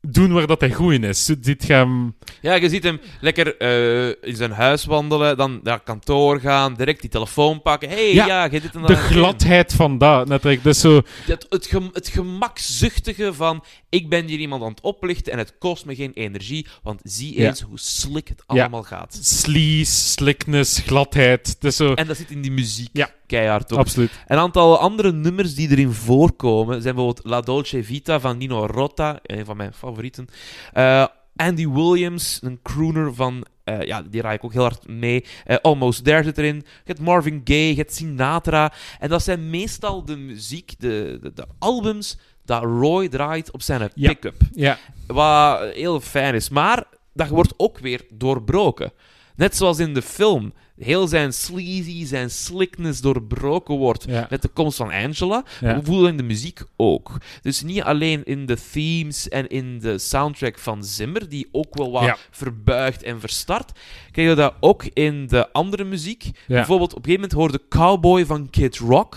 [0.00, 1.26] doen waar dat hij goed in is.
[1.26, 2.14] Je ziet hem...
[2.40, 7.00] Ja, je ziet hem lekker eh, in zijn huis wandelen, dan naar kantoor gaan, direct
[7.00, 7.88] die telefoon pakken.
[7.88, 8.86] hey, ja, Ja, je dit en.
[8.86, 10.28] De gladheid van dat.
[10.28, 10.62] Natuurlijk.
[10.62, 11.02] Dus zo...
[11.26, 15.54] Het, het, gem- het gemakzuchtige van, ik ben hier iemand aan het oplichten en het
[15.58, 17.46] kost me geen energie, want zie Ja.
[17.48, 18.44] eens hoe slik het Ja.
[18.46, 19.18] allemaal gaat.
[19.22, 21.56] Sleaze, slickness, gladheid.
[21.60, 21.94] Is zo...
[21.94, 23.10] En dat zit in die muziek Ja.
[23.30, 23.78] Keihard op.
[23.78, 24.10] Absoluut.
[24.26, 29.18] Een aantal andere nummers die erin voorkomen zijn bijvoorbeeld La Dolce Vita van Nino Rota,
[29.22, 30.26] een van mijn favorieten.
[30.72, 31.06] Eh,
[31.36, 35.24] Andy Williams, een crooner van, eh, ja, die raai ik ook heel hard mee.
[35.44, 36.56] Eh, Almost There zit erin.
[36.56, 38.72] Je hebt Marvin Gaye, je hebt Sinatra.
[38.98, 43.90] En dat zijn meestal de muziek, de, de, de albums, dat Roy draait op zijn
[43.94, 44.08] Ja.
[44.08, 44.34] pick-up.
[44.54, 44.78] Ja.
[45.06, 46.48] Wat heel fijn is.
[46.48, 48.92] Maar dat wordt ook weer doorbroken.
[49.36, 50.52] Net zoals in de film.
[50.80, 54.26] Heel zijn sleazy, zijn slickness doorbroken wordt Ja.
[54.30, 55.44] met de komst van Angela.
[55.60, 55.74] Ja.
[55.78, 57.10] We voelen in de muziek ook.
[57.42, 61.90] Dus niet alleen in de themes en in de soundtrack van Zimmer, die ook wel
[61.90, 62.16] wat Ja.
[62.30, 63.72] verbuigt en verstart.
[64.10, 66.30] Krijg je dat ook in de andere muziek.
[66.46, 69.16] Bijvoorbeeld, op een gegeven moment hoorde Cowboy van Kid Rock.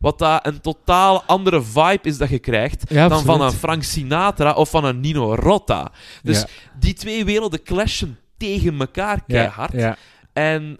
[0.00, 4.52] Wat dat een totaal andere vibe is dat je krijgt dan van een Frank Sinatra
[4.52, 5.92] of van een Nino Rota.
[6.22, 6.44] Dus
[6.78, 9.96] die twee werelden clashen tegen elkaar keihard.
[10.32, 10.78] En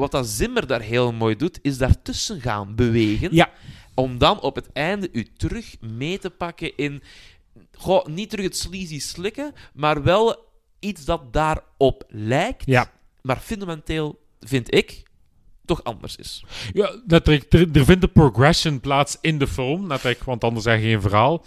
[0.00, 3.34] wat dat Zimmer daar heel mooi doet, is daartussen gaan bewegen.
[3.34, 3.50] Ja.
[3.94, 7.02] Om dan op het einde u terug mee te pakken in...
[7.76, 10.48] Goh, niet terug het sleazy slikken, maar wel
[10.78, 12.66] iets dat daarop lijkt.
[12.66, 12.90] Ja.
[13.22, 15.02] Maar fundamenteel, vind ik,
[15.64, 16.44] toch anders is.
[16.72, 20.72] Ja, natuurlijk, er, er vindt een progression plaats in de film, natuurlijk, want anders is
[20.72, 21.44] er geen verhaal.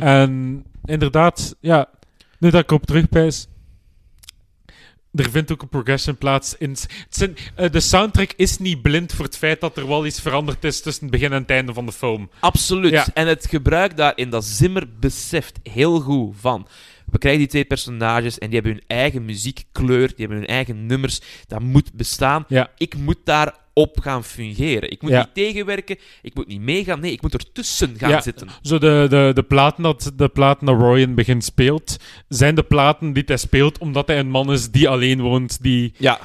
[0.00, 1.88] En inderdaad, ja,
[2.38, 3.46] nu dat ik op terugpijs.
[5.14, 6.76] Er vindt ook een progression plaats in.
[7.08, 10.64] zijn- eh, de soundtrack is niet blind voor het feit dat er wel iets veranderd
[10.64, 12.30] is tussen het begin en het einde van de film.
[12.40, 12.90] Absoluut.
[12.92, 13.06] Ja.
[13.14, 16.66] En het gebruik daarin, dat Zimmer beseft heel goed van.
[17.10, 20.86] We krijgen die twee personages en die hebben hun eigen muziekkleur, die hebben hun eigen
[20.86, 21.20] nummers.
[21.46, 22.44] Dat moet bestaan.
[22.48, 22.70] Ja.
[22.76, 23.18] Ik moet
[23.74, 24.90] daarop gaan fungeren.
[24.90, 25.18] Ik moet Ja.
[25.18, 27.00] niet tegenwerken, ik moet niet meegaan.
[27.00, 28.20] Nee, ik moet ertussen gaan Ja.
[28.20, 28.48] zitten.
[28.62, 31.96] Zo de, de, de, platen dat, de platen dat Roy in het begin speelt,
[32.28, 35.92] zijn de platen die hij speelt omdat hij een man is die alleen woont, die,
[35.98, 36.20] Ja,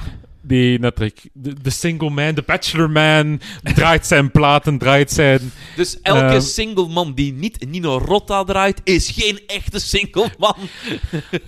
[0.48, 3.40] die natuurlijk, de, de single man, de bachelor man,
[3.74, 5.52] draait zijn platen, draait zijn...
[5.76, 6.40] dus elke Ehm.
[6.40, 10.54] single man die niet Nino Rota draait, is geen echte single man.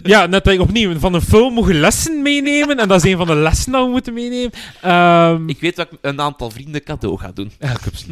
[0.03, 3.35] Ja, net opnieuw, van een film mogen lessen meenemen en dat is een van de
[3.35, 4.51] lessen dat we moeten meenemen.
[4.81, 7.51] Ehm, Ik weet wat ik een aantal vrienden cadeau ga doen.
[7.59, 8.07] Ja, ik heb ze.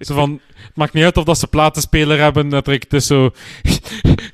[0.00, 2.48] zo van, het maakt niet uit of dat ze platenspeler hebben.
[2.48, 3.30] Natuurlijk, is zo...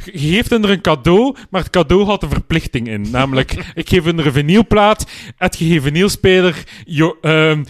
[0.05, 3.07] Je geeft hun er een cadeau, maar het cadeau had een verplichting in.
[3.11, 5.07] Namelijk, ik geef hun er een vinylplaat.
[5.37, 7.65] Het vinylspeler, you're,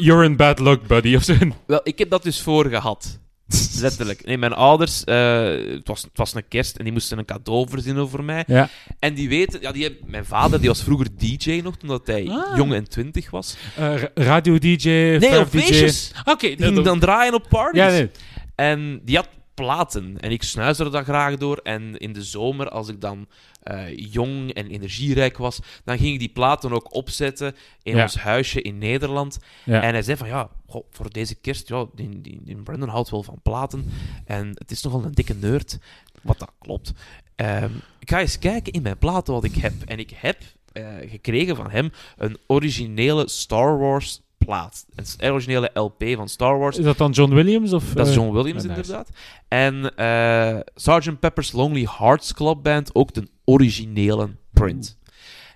[0.00, 1.14] you're, in bad luck, buddy.
[1.14, 1.34] Of zo.
[1.66, 3.18] Wel, ik heb dat dus voor gehad.
[3.80, 4.24] Letterlijk.
[4.26, 7.68] Nee, mijn ouders, eh, het, was, het was een kerst en die moesten een cadeau
[7.68, 8.44] verzinnen voor mij.
[8.46, 8.68] Ja.
[8.98, 12.06] En die weten, ja, die hebben, mijn vader die was vroeger DJ nog, toen dat
[12.06, 12.56] hij Ah.
[12.56, 13.56] jong en twintig was.
[13.76, 15.58] Eh, ra- radio-dj, Nee, op DJ.
[15.58, 16.12] feestjes.
[16.24, 17.80] Oké, Die ging dan draaien op parties.
[17.82, 18.10] Ja, nee.
[18.54, 20.20] En die had platen.
[20.20, 21.56] En ik snuisterde dat graag door.
[21.56, 23.26] En in de zomer, als ik dan
[23.62, 28.02] eh, jong en energierijk was, dan ging ik die platen ook opzetten in Ja.
[28.02, 29.38] ons huisje in Nederland.
[29.64, 29.82] Ja.
[29.82, 33.10] En hij zei van, ja, goh, voor deze kerst, ja, die, die, die Brandon houdt
[33.10, 33.90] wel van platen.
[34.24, 35.78] En het is nogal een dikke nerd.
[36.22, 36.92] Wat dat klopt.
[37.36, 39.72] Ehm, ik ga eens kijken in mijn platen wat ik heb.
[39.84, 40.38] En ik heb
[40.72, 44.86] eh, gekregen van hem een originele Star Wars plaat.
[45.18, 46.78] Een originele LP van Star Wars.
[46.78, 47.72] Is dat dan John Williams?
[47.72, 49.08] Of, Dat is eh, John Williams, inderdaad.
[49.48, 51.20] En eh Sgt.
[51.20, 54.98] Pepper's Lonely Hearts Club Band, ook de originele print.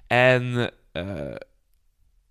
[0.07, 1.05] En eh,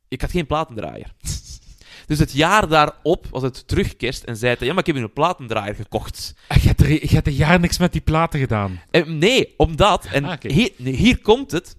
[0.07, 1.13] ik had geen platendraaier.
[2.07, 5.03] dus het jaar daarop was het terugkerst en zei hij, ja, maar ik heb hier
[5.05, 6.33] een platendraaier gekocht.
[6.47, 8.81] Ah, Je hebt, er, je hebt een jaar niks met die platen gedaan.
[8.91, 10.51] En nee, omdat, en Ah, oké.
[10.51, 11.77] hier, nee, hier komt het.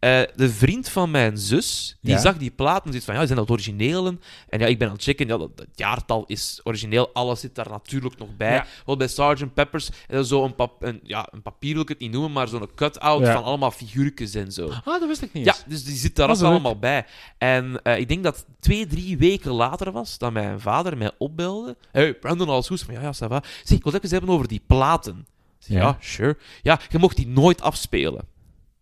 [0.00, 2.20] Eh, de vriend van mijn zus, die Ja.
[2.20, 4.20] zag die platen en van, ja, zijn dat originelen?
[4.48, 7.54] En ja, ik ben aan het checken, ja, dat, het jaartal is origineel, alles zit
[7.54, 8.52] daar natuurlijk nog bij.
[8.52, 8.66] Ja.
[8.86, 9.54] Wel bij Sgt.
[9.54, 12.32] Peppers, en dan zo een, pap een, ja, een papier wil ik het niet noemen,
[12.32, 13.32] maar zo'n cut-out Ja.
[13.32, 14.68] van allemaal figuurtjes en zo.
[14.68, 15.64] Ah, dat wist ik niet Ja, eens.
[15.66, 17.06] dus die zit daar Dat is allemaal bij.
[17.38, 21.76] En eh, ik denk dat twee, drie weken later was dat mijn vader mij opbelde.
[21.92, 22.82] Hey, Brandon, alles goed?
[22.82, 23.42] Van, ja, ja, ça va.
[23.64, 25.26] Zeg, ik wil het even hebben over die platen.
[25.58, 25.96] Zeg, ja.
[26.00, 26.36] sure.
[26.62, 28.38] Ja, je mocht die nooit afspelen.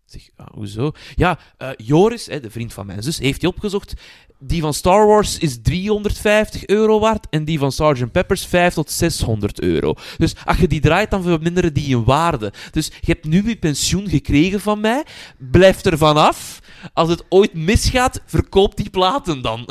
[0.09, 0.91] Zeg, ah, hoezo?
[1.15, 3.93] Ja, eh, Joris, hè, de vriend van mijn zus, heeft die opgezocht.
[4.39, 8.11] Die van Star Wars is 350 euro waard en die van Sgt.
[8.11, 9.95] Peppers 5 tot 600 euro.
[10.17, 12.53] Dus als je die draait, dan verminderen die in waarde.
[12.71, 15.03] Dus je hebt nu je pensioen gekregen van mij.
[15.37, 16.59] Blijf er vanaf.
[16.93, 19.65] Als het ooit misgaat, verkoop die platen dan.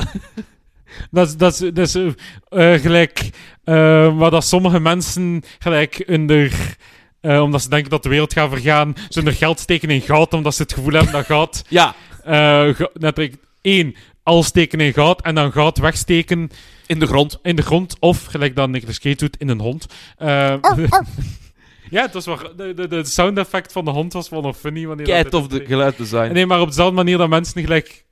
[1.10, 2.14] Dat is, dat is, dat
[2.48, 3.30] eh, gelijk
[3.64, 6.76] eh, wat dat sommige mensen gelijk onder,
[7.28, 10.34] eh, omdat ze denken dat de wereld gaat vergaan, ze hun geld steken in goud,
[10.34, 11.64] omdat ze het gevoel hebben dat goud...
[11.68, 13.30] Ja, eh net
[13.62, 16.50] één, al steken in goud en dan goud wegsteken
[16.86, 17.38] in de grond.
[17.42, 19.86] in de grond, of gelijk dat Nicolas Cage doet, in een hond.
[20.16, 20.26] Eh,
[21.90, 24.56] ja, het was wel, de, de, de sound effect van de hond was wel nog
[24.56, 24.86] funny.
[24.86, 26.32] wanneer dat of de geluiddesign.
[26.32, 28.04] Nee, maar op dezelfde manier dat mensen gelijk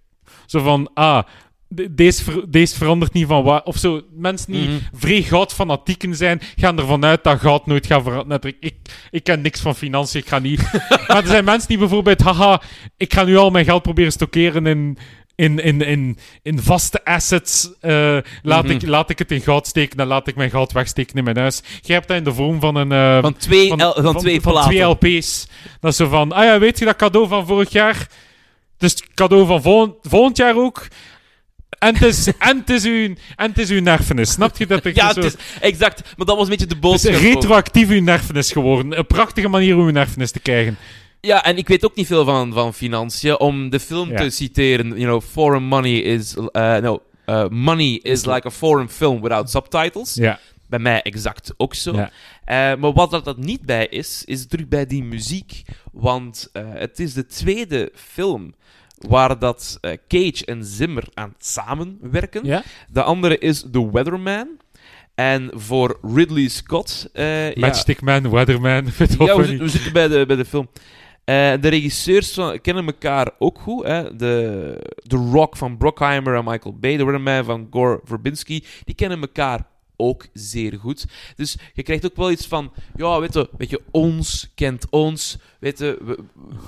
[0.46, 1.22] zo van, ah,
[1.68, 3.62] de- deze, ver- deze verandert niet van waar.
[3.62, 4.78] Of zo, mensen die Mhm.
[4.92, 8.54] vrij goudfanatieken zijn, gaan ervan uit dat goud nooit gaat veranderen.
[8.60, 8.74] Ik,
[9.10, 10.60] ik, ken niks van financiën, ik ga niet.
[11.08, 12.62] maar er zijn mensen die bijvoorbeeld, haha,
[12.96, 14.98] ik ga nu al mijn geld proberen stockeren in.
[15.34, 17.70] In, in, in, in vaste assets.
[17.80, 18.72] eh, laat, Mhm.
[18.72, 21.36] ik, laat ik het in goud steken en laat ik mijn goud wegsteken in mijn
[21.38, 21.62] huis.
[21.82, 22.92] Jij hebt dat in de vorm van een.
[22.92, 25.48] eh, Van twee, van, van, twee van twee LP's.
[25.80, 28.08] Dat is zo van, ah ja, weet je dat cadeau van vorig jaar?
[28.78, 30.86] Dus het cadeau van volgend, volgend jaar ook.
[31.86, 34.30] En het is, en het is, uw, en het is uw nerfenis.
[34.30, 34.84] Snap je dat?
[34.84, 36.02] Ik Ja, zo, het is, exact.
[36.16, 37.32] Maar dat was een beetje de het is boodschap.
[37.32, 38.98] retroactief uw nerfenis geworden.
[38.98, 40.76] Een prachtige manier om uw nerfenis te krijgen.
[41.20, 43.38] Ja, en ik weet ook niet veel van, van financiën.
[43.40, 44.16] Om de film Ja.
[44.16, 46.36] te citeren, you know, foreign money is...
[46.52, 50.14] uh, no, uh, money is like a foreign film without subtitles.
[50.14, 50.38] Ja.
[50.68, 51.94] Bij mij exact ook zo.
[51.94, 52.10] Ja.
[52.44, 55.62] Eh, maar wat dat, dat niet bij is, is terug bij die muziek.
[55.92, 58.54] Want eh, het is de tweede film
[59.08, 62.44] waar dat eh, Cage en Zimmer aan het samenwerken.
[62.44, 62.62] ja?
[62.88, 64.48] De andere is The Weatherman.
[65.14, 67.08] En voor Ridley Scott...
[67.12, 68.84] eh, ja, Matchstick Man, Weatherman.
[69.18, 70.68] Ja, we, zitten- we zitten bij de, bij de film.
[71.24, 73.84] Eh, de regisseurs van, kennen elkaar ook goed.
[73.86, 74.16] Hè?
[74.16, 79.20] De, The Rock van Brockheimer en Michael Bay, de Weatherman van Gore Verbinski, die kennen
[79.20, 79.66] elkaar
[79.96, 81.04] ook zeer goed.
[81.36, 85.38] Dus je krijgt ook wel iets van, ja, weet je, weet je ons kent ons,
[85.60, 86.18] weet je, we,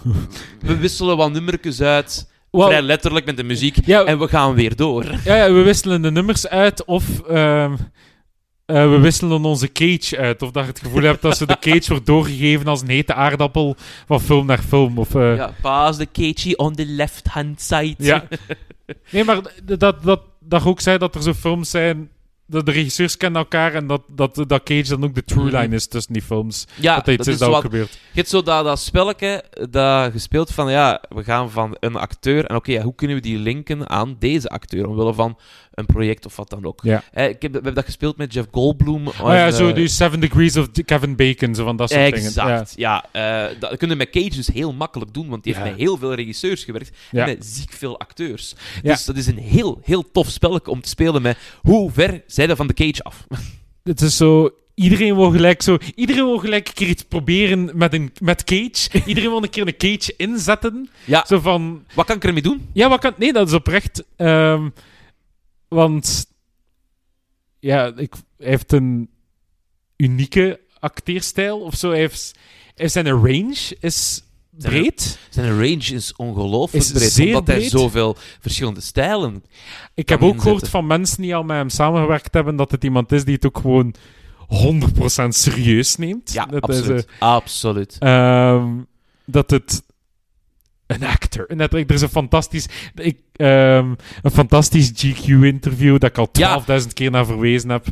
[0.67, 4.77] we wisselen wat nummertjes uit, vrij letterlijk met de muziek, Ja, en we gaan weer
[4.77, 5.05] door.
[5.25, 7.77] ja, ja, we wisselen de nummers uit of ehm,
[8.67, 10.43] eh, we wisselen onze cage uit.
[10.43, 13.15] Of dat je het gevoel hebt dat ze de cage wordt doorgegeven als een hete
[13.15, 13.77] aardappel
[14.07, 14.99] van film naar film.
[14.99, 17.95] Of, eh, Ja, pass the cagey on the left-hand side.
[17.99, 18.25] Ja.
[19.11, 22.11] Nee, maar dat, dat, dat je ook zei dat er zo films zijn.
[22.51, 25.57] Dat de regisseurs kennen elkaar en dat, dat, dat Cage dan ook de true Mhm.
[25.57, 26.67] line is tussen die films.
[26.75, 27.93] Ja, dat iets is dat ook gebeurt.
[27.93, 32.45] Je hebt zo dat, dat spelletje dat gespeeld van, ja, we gaan van een acteur
[32.45, 35.39] en oké, ja, hoe kunnen we die linken aan deze acteur, omwille van
[35.79, 36.81] een project of wat dan ook.
[36.83, 37.03] Ja.
[37.13, 39.07] Eh, ik heb, we hebben dat gespeeld met Jeff Goldblum.
[39.07, 42.27] Oh ja, en, zo die Seven Degrees of Kevin Bacon, zo van dat soort dingen.
[42.27, 43.05] Exact, ja.
[43.13, 45.97] eh, dat kun je met Cage dus heel makkelijk doen, want die heeft met heel
[45.97, 48.55] veel regisseurs gewerkt en met ziek veel acteurs.
[48.83, 52.57] Dus dat is een heel, heel tof spelletje om te spelen met hoe ver zij
[52.57, 53.27] van de Cage af.
[53.83, 54.51] Het is zo...
[54.75, 55.79] Iedereen wil gelijk zo...
[55.95, 59.03] Iedereen wil gelijk een keer iets proberen met, een, met Cage.
[59.07, 60.91] Iedereen wil een keer een Cage inzetten.
[61.05, 61.25] Ja.
[61.27, 61.85] Zo van...
[61.95, 62.69] Wat kan ik ermee doen?
[62.73, 63.15] Ja, wat kan...
[63.17, 64.05] Nee, dat is oprecht.
[64.17, 64.69] ehm,
[65.69, 66.27] want...
[67.59, 69.11] Ja, ik, hij heeft een
[69.97, 71.91] unieke acteerstijl of zo.
[71.91, 72.35] Hij heeft...
[72.75, 75.19] hij- Zijn range is breed.
[75.31, 79.45] Zijn range is ongelooflijk Is breed, omdat hij zoveel verschillende stijlen
[79.95, 83.13] Ik heb ook gehoord van mensen die al met hem samengewerkt hebben dat het iemand
[83.13, 83.95] is die het ook gewoon
[85.25, 86.33] 100% serieus neemt.
[86.33, 87.07] Ja, dat is, absoluut.
[87.19, 87.97] absoluut.
[87.99, 88.77] Ehm,
[89.25, 89.83] dat het
[90.89, 91.47] een actor.
[91.55, 97.11] Net, er is een fantastisch, ik, ehm, een fantastisch GQ-interview dat ik al 12.000 keer
[97.11, 97.87] naar verwezen heb.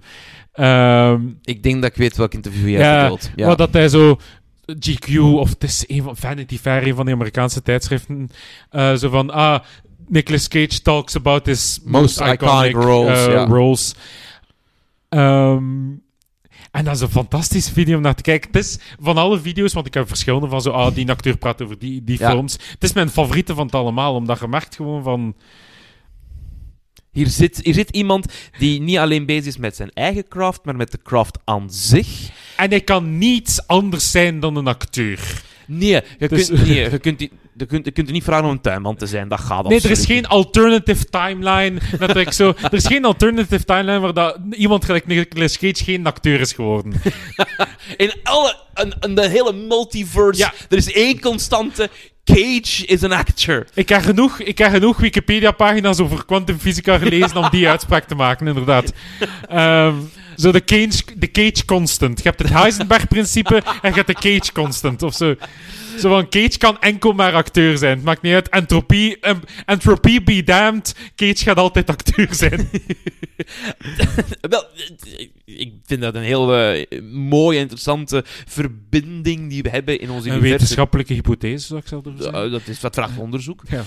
[0.53, 3.31] Ehm, Ik denk dat ik weet welk interview jij ja, bedoelt.
[3.37, 3.47] Ja.
[3.47, 4.19] Waar dat hij zo
[4.67, 8.31] GQ of het is een van Vanity Fair, een van die Amerikaanse tijdschriften,
[8.71, 9.61] eh, zo van ah.
[10.09, 13.95] Nicolas Cage talks about his most, Most iconic, iconic roles, eh, roles.
[15.09, 15.65] Ehm,
[16.77, 18.51] en dat is een fantastische video om naar te kijken.
[18.53, 21.63] Het is van alle video's, want ik heb verschillende van zo, ah, die acteur praat
[21.63, 22.31] over die, die Ja.
[22.31, 22.53] films.
[22.53, 25.35] Het is mijn favoriete van het allemaal, omdat je merkt gewoon van...
[27.13, 30.77] Hier, zit, hier zit iemand die niet alleen bezig is met zijn eigen craft, maar
[30.77, 32.31] met de craft aan zich.
[32.57, 35.43] En hij kan niets anders zijn dan een acteur.
[35.67, 38.45] Nee, je, Dus- kunt, nee, je, kunt, die- je, kunt, je kunt er niet vragen
[38.45, 39.29] om een tuinman te zijn.
[39.29, 41.81] Dat gaat Nee, er is geen alternative timeline.
[41.99, 46.07] Dat ik zo, er is geen alternative timeline waar dat iemand gelijk Nicolas Cage geen
[46.07, 46.93] acteur is geworden.
[47.97, 50.53] In, alle, in, in de hele multiverse, Ja.
[50.69, 51.91] er is één constante.
[52.25, 53.67] Cage is een actor.
[53.75, 58.47] Ik heb genoeg, ik heb genoeg Wikipedia-pagina's over kwantumfysica gelezen om die uitspraak te maken,
[58.47, 58.93] inderdaad.
[59.49, 59.95] Ehm,
[60.37, 62.19] zo de Cage, de Cage constant.
[62.23, 65.03] Je hebt het Heisenberg-principe en je hebt de Cage constant.
[65.03, 65.35] Of zo.
[65.99, 67.97] Zo van, Cage kan enkel maar acteur zijn.
[67.97, 68.49] Het maakt niet uit.
[68.49, 69.19] Entropie,
[69.65, 70.95] entropie be damned.
[71.15, 72.69] Cage gaat altijd acteur zijn.
[74.41, 74.65] Wel,
[75.45, 80.31] ik vind dat een heel eh, mooie, interessante verbinding die we hebben in ons Een
[80.31, 80.51] universum.
[80.59, 82.45] wetenschappelijke hypothese, zou ik zelf durven zeggen.
[82.45, 83.63] Eh, dat, is, dat vraagt onderzoek.
[83.69, 83.83] Ja.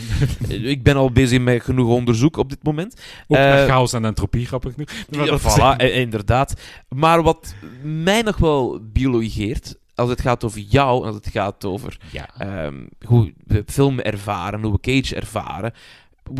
[0.47, 2.93] ik ben al bezig met genoeg onderzoek op dit moment.
[3.28, 4.89] Ook Eh, naar chaos en entropie, grappig genoeg.
[5.28, 5.97] Ja, voilà, eh,
[6.40, 6.60] inderdaad.
[6.90, 11.98] Maar wat mij nog wel biologeert, als het gaat over jou, als het gaat over
[12.12, 12.30] Ja.
[12.38, 15.74] ehm, hoe we film ervaren, hoe we Cage ervaren,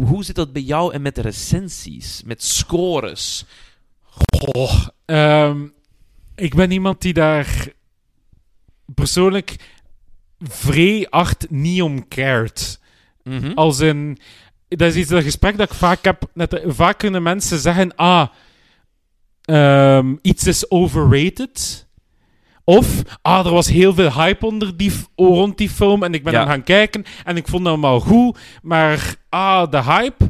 [0.06, 3.46] hoe zit dat bij jou en met de recensies, met scores?
[4.02, 5.68] Goh, ehm,
[6.36, 7.68] ik ben iemand die daar
[8.96, 9.56] persoonlijk
[10.40, 12.80] vrij hard niet om cared.
[13.24, 13.52] Mhm.
[13.56, 14.18] Als in,
[14.68, 16.24] dat is iets dat gesprek dat ik vaak heb.
[16.34, 18.28] Net, vaak kunnen mensen zeggen: ah,
[19.50, 21.88] ehm, iets is overrated.
[22.64, 26.34] Of, ah, er was heel veel hype onder die, rond die film en ik ben
[26.34, 26.40] Ja.
[26.40, 30.28] hem gaan kijken en ik vond hem wel goed, maar ah, de hype.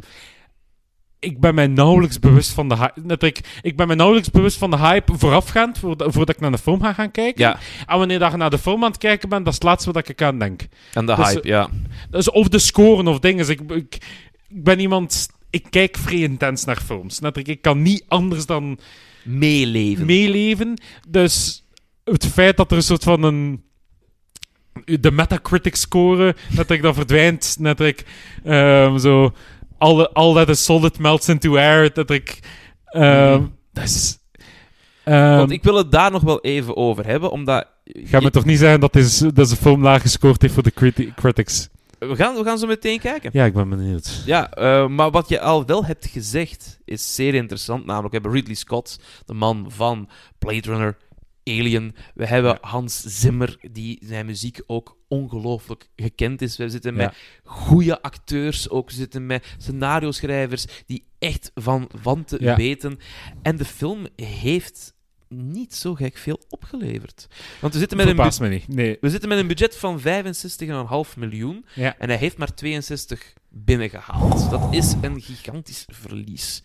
[1.18, 3.00] Ik ben mij nauwelijks bewust van de hype.
[3.02, 6.50] Net, ik, ik ben mij nauwelijks bewust van de hype voorafgaand, voordat, voordat ik naar
[6.50, 7.44] de film ga gaan kijken.
[7.44, 9.92] Ja, En wanneer je naar de film aan het kijken bent, dat is het laatste
[9.92, 10.60] wat ik aan denk.
[10.92, 11.68] en de Dus, hype, ja.
[12.10, 13.46] Dus of de scoren of dingen.
[13.46, 13.94] Dus ik, ik,
[14.48, 15.28] ik ben iemand...
[15.50, 17.18] Ik kijk vrij intens naar films.
[17.18, 18.78] Net, ik, ik kan niet anders dan
[19.22, 20.06] Meeleven.
[20.06, 20.80] meeleven.
[21.08, 21.66] Dus
[22.04, 23.62] het feit dat er een soort van een...
[24.84, 27.56] De Metacritic score, dat ik dat verdwijnt.
[27.58, 28.04] Net ik
[28.44, 29.32] ehm, zo...
[29.78, 31.92] All, all that is solid melts into air.
[31.92, 32.38] Dat ik...
[33.72, 34.18] Dat is...
[35.04, 37.66] Want ik wil het daar nog wel even over hebben, omdat...
[37.84, 40.72] Ga me toch niet zeggen dat, dat is een film laag gescoord heeft voor de
[40.72, 41.68] criti- critics?
[42.08, 43.30] We, gaan, we gaan zo meteen kijken.
[43.32, 44.22] Ja, ik ben benieuwd.
[44.26, 47.86] Ja, eh, maar wat je al wel hebt gezegd is zeer interessant.
[47.86, 50.96] Namelijk, we hebben Ridley Scott, de man van Blade Runner,
[51.44, 51.94] Alien.
[52.14, 56.56] We hebben Hans Zimmer, die zijn muziek ook ongelooflijk gekend is.
[56.56, 58.88] We zitten met goede acteurs ook.
[58.90, 62.56] We zitten met scenario-schrijvers die echt van, van te Ja.
[62.56, 62.98] weten.
[63.42, 64.94] En de film heeft
[65.34, 67.26] niet zo gek veel opgeleverd.
[67.60, 68.68] Want we zitten met een, me niet.
[68.68, 68.96] Nee.
[69.00, 70.04] we zitten met een budget van 65,5
[71.16, 71.64] miljoen.
[71.74, 71.98] Ja.
[71.98, 74.50] En hij heeft maar 62 binnengehaald.
[74.50, 76.62] Dat is een gigantisch verlies.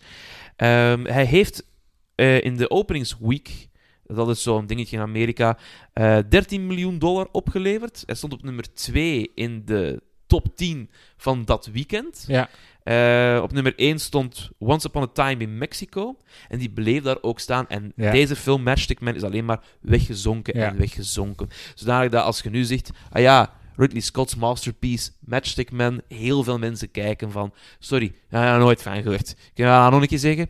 [0.56, 1.66] Ehm, hij heeft
[2.14, 3.68] eh, in de openingsweek,
[4.04, 5.58] dat is zo'n dingetje in Amerika,
[5.92, 8.02] eh 13 miljoen dollar opgeleverd.
[8.06, 12.24] Hij stond op nummer 2 in de top 10 van dat weekend.
[12.26, 12.48] Ja.
[12.86, 16.16] Eh, op nummer 1 stond Once Upon a Time in Mexico.
[16.48, 17.68] En die bleef daar ook staan.
[17.68, 18.10] En Ja.
[18.10, 20.68] deze film, Matchstick Man, is alleen maar weggezonken Ja.
[20.68, 21.48] en weggezonken.
[21.74, 26.58] Zodanig dat als je nu zegt, ah ja, Ridley Scott's masterpiece, Matchstick Man, heel veel
[26.58, 29.34] mensen kijken van, sorry, daar heb ik nooit van gehoord.
[29.54, 30.48] Kun je dat nog een keer zeggen?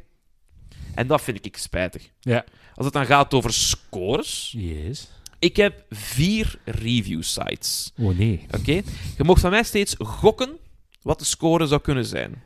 [0.95, 2.11] En dat vind ik spijtig.
[2.21, 2.45] Ja.
[2.75, 5.09] Als het dan gaat over scores, Yes.
[5.39, 7.93] ik heb vier review sites.
[7.99, 8.47] Oh nee.
[8.59, 8.73] Oké?
[9.17, 10.57] Je mag van mij steeds gokken
[11.07, 12.43] wat de score zou kunnen zijn.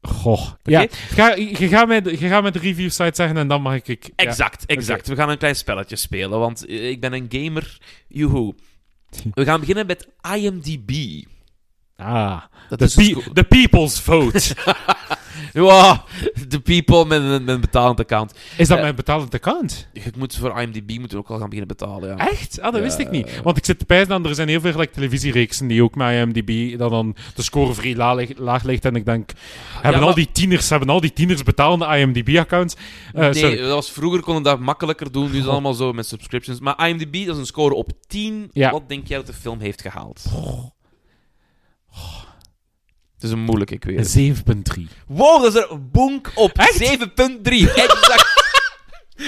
[0.00, 0.50] Goh.
[0.62, 0.86] Ja.
[0.90, 3.74] Ga, je, gaat mij, de- je gaat mij de review site zeggen en dan mag
[3.74, 3.88] ik...
[3.88, 4.12] ik ja.
[4.16, 5.08] Exact, exact.
[5.08, 7.78] We gaan een klein spelletje spelen, want eh, ik ben een gamer.
[8.08, 8.54] Joehoe.
[9.34, 10.90] We gaan beginnen met IMDb.
[12.02, 12.40] Ah.
[12.68, 14.40] Dat The, is pe- the people's vote.
[15.52, 16.04] Ja,
[16.48, 18.34] de people met een, met een betalend account.
[18.56, 19.88] Is dat Eh, mijn betalend account?
[19.92, 22.08] Je moet voor IMDb moeten we ook al gaan beginnen betalen.
[22.08, 22.28] Ja.
[22.28, 22.60] Echt?
[22.60, 22.80] Ah, dat Ja.
[22.86, 23.40] wist ik niet.
[23.42, 26.12] Want ik zit te pijzen aan, er zijn heel veel like, televisiereeksen die ook met
[26.14, 28.84] IMDb, dat dan de score vrij la- lig- laag ligt.
[28.84, 29.30] En ik denk,
[29.74, 32.74] hebben, maar- al die tieners, hebben al die tieners betalende IMDb-accounts?
[33.14, 33.56] Eh, nee, sorry.
[33.56, 35.24] dat was vroeger konden dat makkelijker doen.
[35.30, 36.60] Nu is het allemaal zo met subscriptions.
[36.60, 38.50] Maar IMDb, dat is een score op 10.
[38.52, 38.70] Ja.
[38.70, 40.24] Wat denk jij dat de film heeft gehaald?
[43.18, 44.14] Het is een moeilijke, ik weet het.
[44.14, 44.36] Een
[44.78, 44.82] 7,3.
[45.06, 46.50] Wow, dat is er een bonk op.
[46.58, 46.60] 7.3.
[47.74, 48.46] Exact.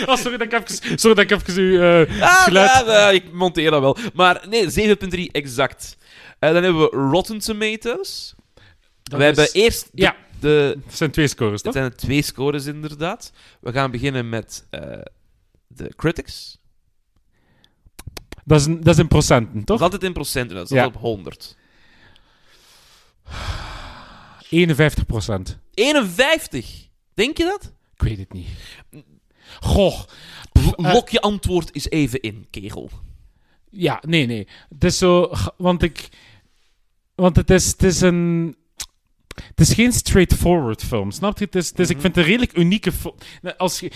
[0.06, 2.86] Oh, sorry dat ik even, sorry dat ik even u eh, Ah, geluid...
[2.86, 3.96] ja, ja, ik monteer dat wel.
[4.14, 5.96] Maar nee, 7.3 exact.
[6.38, 8.34] Eh, dan hebben we Rotten Tomatoes.
[9.02, 10.16] Dat we is- hebben eerst de, Ja.
[10.40, 10.78] de...
[10.86, 11.72] Dat zijn twee scores, Het toch?
[11.72, 13.32] zijn twee scores inderdaad.
[13.60, 14.80] We gaan beginnen met eh,
[15.66, 16.58] de critics.
[18.44, 19.76] Dat is, dat is in procenten, Dat toch?
[19.76, 20.82] is altijd in procenten, dat is Ja.
[20.84, 21.56] altijd op 100.
[24.50, 25.58] 51 procent.
[25.74, 26.88] 51!
[27.14, 27.72] Denk je dat?
[27.94, 28.48] Ik weet het niet.
[29.60, 30.00] Goh.
[30.52, 32.90] Eh, Lok je antwoord eens even in, kegel.
[33.70, 34.48] Ja, nee, nee.
[34.68, 35.32] Het is zo...
[35.56, 36.08] Want ik...
[37.14, 38.56] Want het is, het is een...
[39.48, 41.44] Het is geen straightforward film, snap je?
[41.44, 42.02] Het is, het is, Ik Mhm.
[42.04, 43.14] vind het een redelijk unieke film.
[43.56, 43.90] Als je,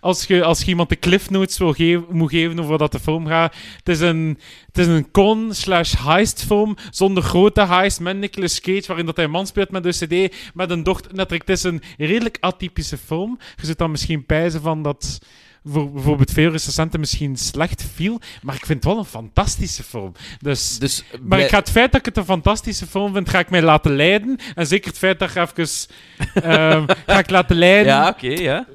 [0.00, 3.00] als, je, als je iemand de cliff notes wil geven, moet geven over dat de
[3.00, 3.54] film gaat...
[3.76, 8.60] Het is een, het is een con slash heist film zonder grote heist met Nicolas
[8.60, 9.92] Cage, waarin dat hij een man speelt met een
[10.28, 11.14] cd, met een dochter.
[11.14, 13.38] Net, het is een redelijk atypische film.
[13.56, 15.18] Je zit dan misschien pijzen van dat
[15.64, 20.12] voor bijvoorbeeld veel recensenten misschien slecht viel, maar ik vind het wel een fantastische film.
[20.38, 23.38] Dus, Dus, maar ik ga het feit dat ik het een fantastische film vind, ga
[23.38, 24.38] ik mij laten leiden.
[24.54, 25.94] En zeker het feit dat je even...
[26.42, 27.92] ehm, ga ik laten leiden.
[27.92, 28.66] Ja, oké, ja.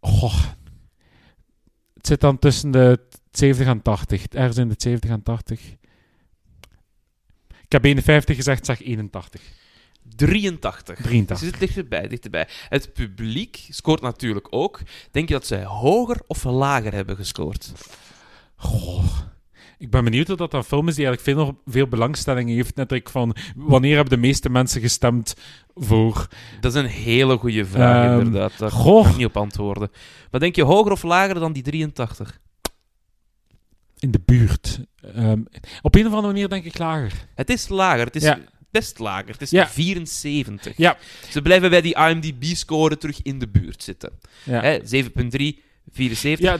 [0.00, 0.42] Goh.
[1.94, 3.00] Het zit dan tussen de
[3.30, 4.26] 70 en 80.
[4.26, 5.60] Ergens in de 70 en 80.
[7.64, 9.40] Ik heb 51 gezegd, zeg 81.
[10.16, 10.96] 83.
[11.00, 11.38] 83.
[11.38, 12.48] Ze zit dichterbij, dichterbij.
[12.68, 14.80] Het publiek scoort natuurlijk ook.
[15.10, 17.72] Denk je dat zij hoger of lager hebben gescoord?
[18.56, 19.04] Goh.
[19.78, 22.74] Ik ben benieuwd of dat een film is die eigenlijk veel, veel belangstelling heeft.
[22.76, 25.34] Net ik van, wanneer hebben de meeste mensen gestemd
[25.74, 26.26] voor...
[26.60, 28.58] Dat is een hele goede vraag, Ehm, inderdaad.
[28.58, 29.02] Daar goh.
[29.02, 29.90] kan ik niet op antwoorden.
[30.30, 32.40] Maar denk je hoger of lager dan die 83?
[33.98, 34.80] In de buurt.
[35.14, 35.40] Ehm,
[35.82, 37.12] op een of andere manier denk ik lager.
[37.34, 38.04] Het is lager.
[38.04, 38.38] Het is Ja.
[38.74, 39.32] Best lager.
[39.32, 39.68] Het is Ja.
[39.68, 40.76] 74.
[40.76, 40.96] Ja.
[41.30, 44.10] Ze blijven bij die IMDb-score terug in de buurt zitten.
[44.42, 45.62] Ja, Hè, 7.3,
[45.92, 46.38] 74.
[46.50, 46.58] ja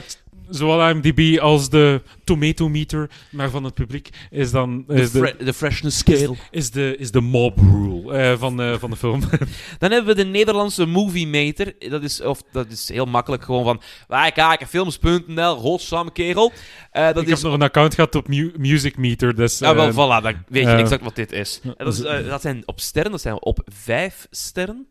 [0.49, 4.83] zowel IMDb als de tomato meter, maar van het publiek, is dan...
[4.87, 6.35] De, Is de, fre- de freshness scale.
[6.51, 9.19] is de, is de mob rule eh, van, de, van de film.
[9.79, 11.73] Dan hebben we de Nederlandse Movie Meter.
[11.89, 13.43] Dat is, of, dat is heel makkelijk.
[13.43, 16.51] Gewoon van, wij kijken films.nl, godsamme kerel.
[16.91, 19.59] Eh, dat ik is heb nog een account gehad op Mu- Music Meter, dus...
[19.59, 21.59] Ja, wel, eh, voilà, dan weet je eh, exact wat dit is.
[21.63, 24.87] En dat, is, eh, dat zijn op sterren, dat zijn op vijf sterren.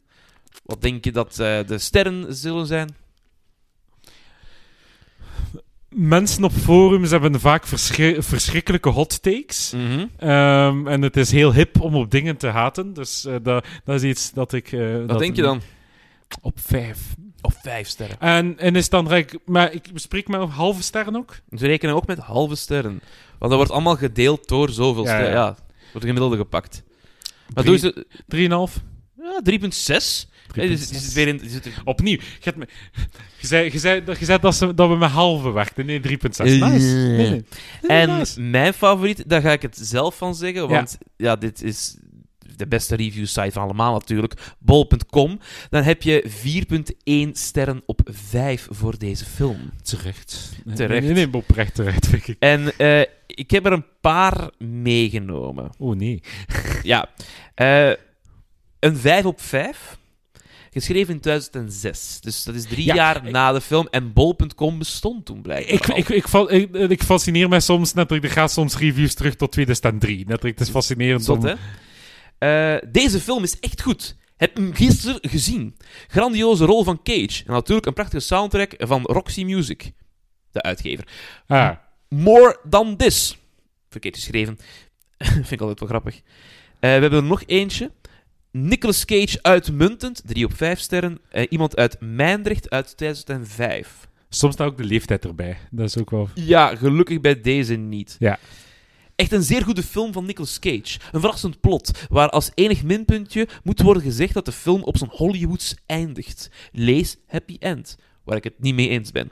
[0.64, 2.96] Wat denk je dat eh, de sterren zullen zijn?
[5.96, 9.72] Mensen op forums hebben vaak verschri- verschrikkelijke hot takes.
[9.76, 10.06] Mhm.
[10.18, 12.92] Ehm, en het is heel hip om op dingen te haten.
[12.92, 14.72] Dus eh, dat, dat is iets dat ik...
[14.72, 15.60] eh, Wat dat- denk je dan?
[16.40, 16.98] Op vijf.
[17.40, 18.20] Op vijf sterren.
[18.20, 19.08] En, en is dan...
[19.08, 21.36] rijk- Maar ik bespreek met halve sterren ook?
[21.56, 23.00] Ze rekenen ook met halve sterren.
[23.38, 25.30] Want dat wordt allemaal gedeeld door zoveel Ja, sterren.
[25.30, 25.44] ja.
[25.46, 25.56] Ja,
[25.92, 26.82] wordt gemiddelde gepakt.
[27.54, 28.06] Maar Drie- ze...
[28.26, 28.82] 3,5.
[29.16, 30.30] Ja, 3,6.
[30.54, 32.16] Nee, dus, dus het is weer in, dus het- Opnieuw.
[32.18, 32.66] Je, hebt me,
[33.40, 35.86] je, zei, je, zei, dat- je zei dat, ze, dat we met halve werkten.
[35.86, 36.08] Nee, 3,6.
[36.44, 36.60] Nice.
[36.60, 37.28] Eh, Nee, nee.
[37.30, 37.44] Nee,
[38.00, 38.40] En nice.
[38.40, 41.96] mijn favoriet, daar ga ik het zelf van zeggen, want ja, dit is
[42.56, 45.38] de beste review site van allemaal natuurlijk, bol.com.
[45.70, 49.70] Dan heb je 4.1 sterren op 5 voor deze film.
[49.82, 50.52] Terecht.
[50.64, 51.04] Nee, Terecht.
[51.04, 52.36] Nee, nee, nee, oprecht terecht, vind ik.
[52.38, 55.70] En eh, ik heb er een paar meegenomen.
[55.78, 56.22] Oh nee.
[56.82, 57.08] Ja,
[57.54, 57.90] eh,
[58.80, 59.98] een 5 op 5.
[60.74, 62.20] Geschreven in 2006.
[62.20, 63.88] Dus dat is drie Ja, jaar ik- na de film.
[63.90, 68.30] En bol.com bestond toen blijkbaar Ik, ik, ik, ik, ik fascineer mij soms, net er
[68.30, 70.24] gaat soms reviews terug tot 2003.
[70.26, 71.44] Net het is fascinerend Zot, om...
[72.38, 72.74] hè?
[72.74, 74.16] Eh, deze film is echt goed.
[74.36, 75.76] Heb hem gisteren gezien.
[76.08, 77.42] Grandioze rol van Cage.
[77.46, 79.92] En natuurlijk een prachtige soundtrack van Roxy Music,
[80.52, 81.08] de uitgever.
[81.46, 81.70] Ah,
[82.08, 83.38] More Than This.
[83.88, 84.58] Verkeerd geschreven.
[85.18, 86.14] Vind ik altijd wel grappig.
[86.16, 86.22] Eh,
[86.80, 87.90] we hebben er nog eentje.
[88.56, 91.18] Nicolas Cage uitmuntend, 3 op 5 sterren.
[91.28, 94.08] Eh, iemand uit Mijndrecht uit 2005.
[94.28, 95.58] soms staat ook de leeftijd erbij.
[95.70, 96.28] Dat is ook wel...
[96.34, 98.16] Ja, gelukkig bij deze niet.
[98.18, 98.38] Ja.
[99.16, 100.98] Echt een zeer goede film van Nicolas Cage.
[101.12, 105.10] Een verrassend plot, waar als enig minpuntje moet worden gezegd dat de film op zijn
[105.12, 106.50] Hollywoods eindigt.
[106.72, 109.30] Lees Happy End, waar ik het niet mee eens ben.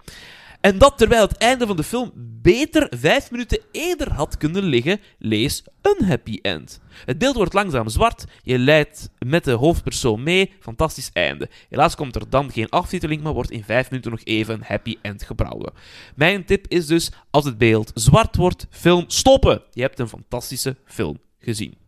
[0.63, 5.01] En dat terwijl het einde van de film beter vijf minuten eerder had kunnen liggen,
[5.19, 6.81] lees een happy end.
[7.05, 11.49] Het beeld wordt langzaam zwart, je leidt met de hoofdpersoon mee, fantastisch einde.
[11.69, 14.97] Helaas komt er dan geen aftiteling, maar wordt in vijf minuten nog even een happy
[15.03, 15.73] end gebrouwen.
[16.15, 19.63] Mijn tip is dus, als het beeld zwart wordt, film stoppen.
[19.73, 21.82] Je hebt een fantastische film gezien.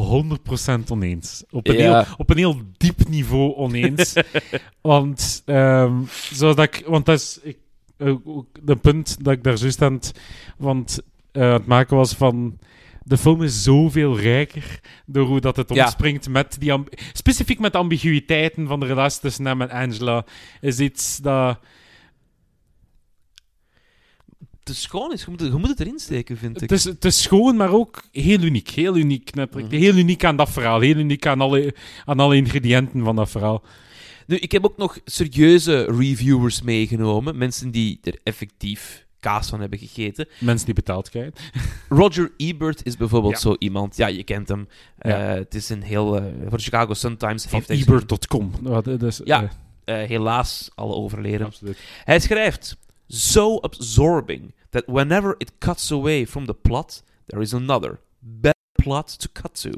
[0.00, 1.44] 100% oneens.
[1.50, 2.02] Op een, Ja.
[2.04, 4.12] heel, op een heel diep niveau oneens.
[4.80, 5.42] want,
[6.32, 7.56] zoals dat ik, want dat is ik,
[7.96, 10.12] eh, ook de punt dat ik daar juist aan het,
[10.58, 11.00] want,
[11.32, 12.58] eh, aan het maken was van.
[13.02, 15.84] De film is zoveel rijker door hoe dat het Ja.
[15.84, 16.72] omspringt met die...
[17.12, 20.24] Specifiek met de ambiguïteiten van de relatie tussen hem en Angela.
[20.60, 21.58] Is iets dat...
[24.70, 26.60] Is schoon is, je moet, het- je moet het erin steken, vind ik.
[26.60, 28.68] Het is, het is schoon, maar ook heel uniek.
[28.70, 29.34] Heel uniek.
[29.34, 29.70] Net, Mhm.
[29.70, 30.80] Heel uniek aan dat verhaal.
[30.80, 33.62] Heel uniek aan alle, aan alle ingrediënten van dat verhaal.
[34.26, 37.38] Nu, ik heb ook nog serieuze reviewers meegenomen.
[37.38, 40.28] Mensen die er effectief kaas van hebben gegeten.
[40.40, 41.32] Mensen die betaald krijgen.
[41.88, 43.38] Roger Ebert is bijvoorbeeld Ja.
[43.40, 43.96] zo iemand.
[43.96, 44.68] Ja, je kent hem.
[44.98, 45.28] Ja.
[45.30, 46.16] Eh, het is een heel...
[46.16, 48.52] eh, voor Chicago Sun-Times Van heeft hij ebert.com.
[48.64, 49.50] Ja, dat is- Ja.
[49.84, 51.46] eh, eh, helaas al overleden.
[51.46, 51.78] absoluut.
[52.04, 52.76] Hij schrijft:
[53.08, 59.18] So absorbing that whenever it cuts away from the plot, there is another better plot
[59.18, 59.70] to cut to.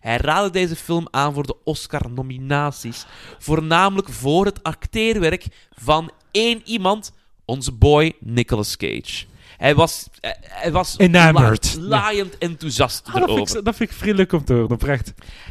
[0.00, 3.06] Hij raadde deze film aan voor de Oscar-nominaties,
[3.38, 7.12] voornamelijk voor het acteerwerk van één iemand,
[7.44, 9.24] onze boy Nicolas Cage.
[9.56, 11.76] Hij was, hij, hij was Enamored.
[11.78, 13.36] la- laaiend enthousiast Ah, dat, erover.
[13.46, 15.08] vind ik, dat vind ik vriendelijk om te horen, oprecht.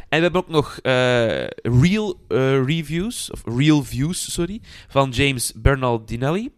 [0.08, 5.52] En we hebben ook nog eh, real eh, reviews, of real views, sorry, van James
[5.56, 6.50] Bernardinelli.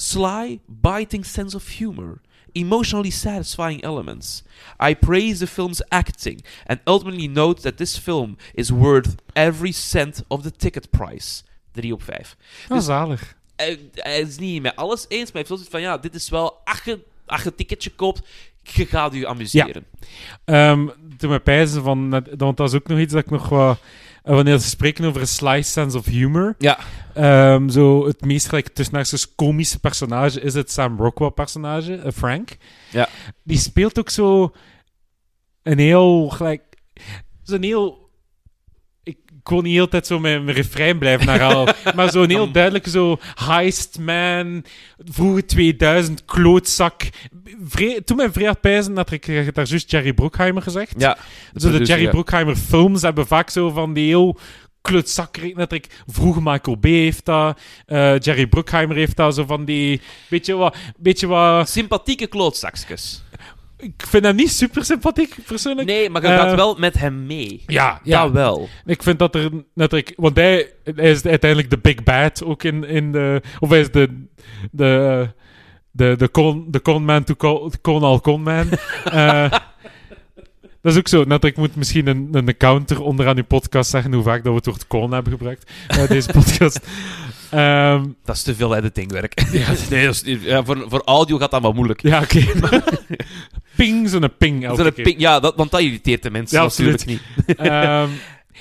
[0.00, 2.20] Sly, biting sense of humor.
[2.52, 4.42] Emotionally satisfying elements.
[4.80, 10.22] I praise the film's acting and ultimately note that this film is worth every cent
[10.28, 11.42] of the ticket price.
[11.72, 12.36] 3 op 5.
[12.68, 13.36] Ah, Dus- zalig.
[13.56, 16.28] Hij, hij is niet met alles eens, maar hij heeft zoiets van, ja, dit is
[16.28, 18.20] wel, als je, als je een ticketje koopt,
[18.70, 19.84] je gaat je amuseren.
[20.44, 20.86] Ehm
[21.18, 22.10] toen pijzen van...
[22.36, 23.76] Want dat is ook nog iets dat ik nog wat...
[24.22, 26.54] wanneer ze spreken over een slice sense of humor...
[26.58, 26.78] Ja.
[27.14, 32.56] ehm, zo het meest gelijk tussen komische personage is het Sam Rockwell personage, eh, Frank.
[32.90, 33.08] Ja.
[33.42, 34.52] Die speelt ook zo
[35.62, 36.62] een heel gelijk...
[37.42, 38.07] Zo'n heel...
[39.48, 41.74] Ik kon niet heel tijd zo mijn, mijn refrein blijven herhalen.
[41.96, 44.64] maar zo'n heel duidelijke zo heist man,
[45.04, 47.02] vroege 2000 klootzak.
[47.64, 50.94] Vrij, toen mijn vrij pijzen, dat ik, daar juist Jerry Bruckheimer gezegd.
[50.98, 51.16] Ja.
[51.54, 52.10] Zo de Jerry ja.
[52.10, 54.38] Bruckheimer films hebben vaak zo van die heel
[54.80, 55.54] klutzakkerig.
[55.54, 57.60] Net ik vroeg Michael Bay heeft dat.
[57.86, 59.34] eh, Jerry Bruckheimer heeft dat.
[59.34, 61.68] Zo van die beetje wat, beetje wat.
[61.68, 63.22] Sympathieke klootzakjes.
[63.78, 65.88] Ik vind hem niet super sympathiek persoonlijk.
[65.88, 67.62] Nee, maar je Eh, gaat wel met hem mee.
[67.66, 68.68] Ja, Ja, wel.
[68.84, 72.62] Ik vind dat er net ik, want hij, hij is uiteindelijk de big bad ook
[72.62, 74.26] in, in de, of hij is de
[74.70, 75.28] de
[75.90, 78.68] de de con de conman to call con al conman.
[79.04, 79.52] Eh
[80.88, 81.24] dat is ook zo.
[81.24, 84.56] Net ik moet misschien een, een counter onderaan uw podcast zeggen hoe vaak dat we
[84.58, 86.80] het woord con hebben gebruikt bij deze podcast.
[87.50, 89.42] Ehm, Dat is te veel editingwerk.
[89.90, 92.02] nee, dat is, ja, voor, voor audio gaat dat wel moeilijk.
[92.02, 92.44] ja, oké.
[93.76, 95.04] ping, zo'n ping elke Zo'n keer.
[95.04, 97.20] ping- ja, dat, want dat irriteert de mensen Ja, natuurlijk niet.
[97.56, 98.08] Ehm,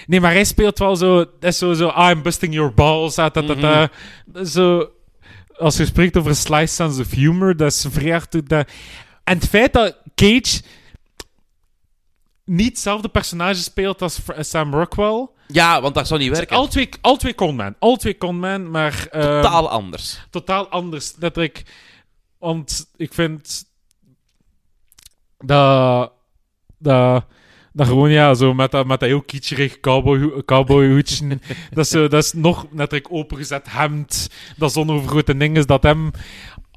[0.08, 1.16] nee, maar hij speelt wel zo...
[1.18, 3.14] Dat is zo, zo ah, I'm busting your balls.
[3.16, 3.90] ta, ta, ta.
[4.26, 4.90] Dat Zo,
[5.58, 8.32] als je spreekt over een slice sense of humor, dat is vrij hard...
[8.50, 8.68] Dat,
[9.24, 10.62] en het feit dat Cage...
[12.48, 15.28] niet hetzelfde personage speelt als Fr- Sam Rockwell.
[15.48, 16.58] Ja, want dat zou niet werken.
[16.58, 17.76] Al twee, al twee conman.
[17.80, 19.08] Al twee conman, maar...
[19.12, 20.20] ehm, Totaal anders.
[20.30, 21.14] totaal anders.
[21.34, 21.64] Ik,
[22.38, 23.66] want ik vind
[25.38, 26.12] dat,
[26.78, 27.26] dat,
[27.74, 31.28] dat gewoon ja, zo met dat, met dat heel kitscherig cowboy, cowboyhoedje.
[31.74, 34.30] dat, is dat is nog net opengezet hemd.
[34.58, 36.12] Dat zonovergrote ding is dat hem.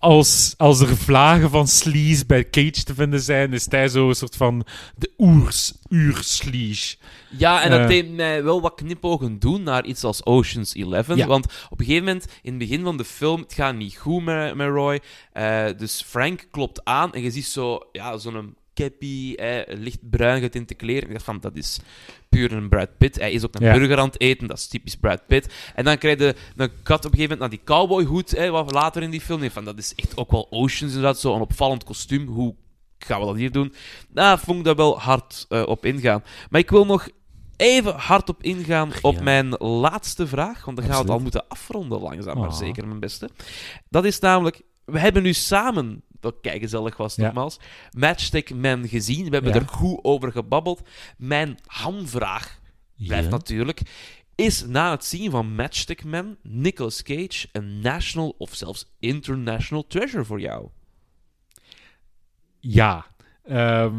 [0.01, 4.15] Als, als er vlagen van sleaze bij Cage te vinden zijn, is hij zo een
[4.15, 4.65] soort van
[4.97, 6.97] de oers, uur-sleaze.
[7.39, 7.87] Ja, en dat Eh.
[7.87, 11.17] deed mij wel wat knipogen doen naar iets als Ocean's Eleven.
[11.17, 11.27] Ja.
[11.27, 14.25] Want op een gegeven moment, in het begin van de film, het gaat niet goed
[14.25, 15.01] met, met Roy.
[15.33, 20.74] Eh, dus Frank klopt aan en je ziet zo, ja, zo'n cappy, eh, lichtbruin getinte
[20.74, 21.07] kleren.
[21.09, 21.81] Ik dacht van, dat is
[22.28, 23.16] puur een Brad Pitt.
[23.18, 23.72] Hij is ook een Ja.
[23.74, 25.53] burger aan het eten, dat is typisch Brad Pitt.
[25.74, 28.72] En dan krijg je een kat op een gegeven moment naar die cowboyhoed, eh, wat
[28.72, 29.43] later in die film.
[29.43, 32.26] Ik van, dat is echt ook wel Oceans, inderdaad, zo'n opvallend kostuum.
[32.26, 32.55] Hoe
[32.99, 33.74] gaan we dat hier doen?
[34.09, 36.22] Daar vond ik daar wel hard eh, op ingaan.
[36.51, 37.09] Maar ik wil nog
[37.57, 39.22] even hard op ingaan op Ja.
[39.22, 40.64] mijn laatste vraag.
[40.64, 42.55] Want dan gaan we het al moeten afronden, langzaam maar Ah.
[42.57, 43.28] zeker, mijn beste.
[43.89, 44.61] Dat is namelijk,
[44.91, 47.24] we hebben nu samen, dat kijk gezellig was Ja.
[47.24, 47.61] nogmaals,
[47.91, 49.24] Matchstick Man gezien.
[49.24, 49.61] We hebben Ja.
[49.61, 50.88] er goed over gebabbeld.
[51.16, 52.61] Mijn hamvraag
[53.07, 53.30] blijft Ja.
[53.30, 53.80] natuurlijk.
[54.34, 60.24] Is na het zien van Matchstick Man Nicolas Cage een national of zelfs international treasure
[60.24, 60.68] voor jou?
[62.61, 63.07] Ja.
[63.45, 63.95] Ehm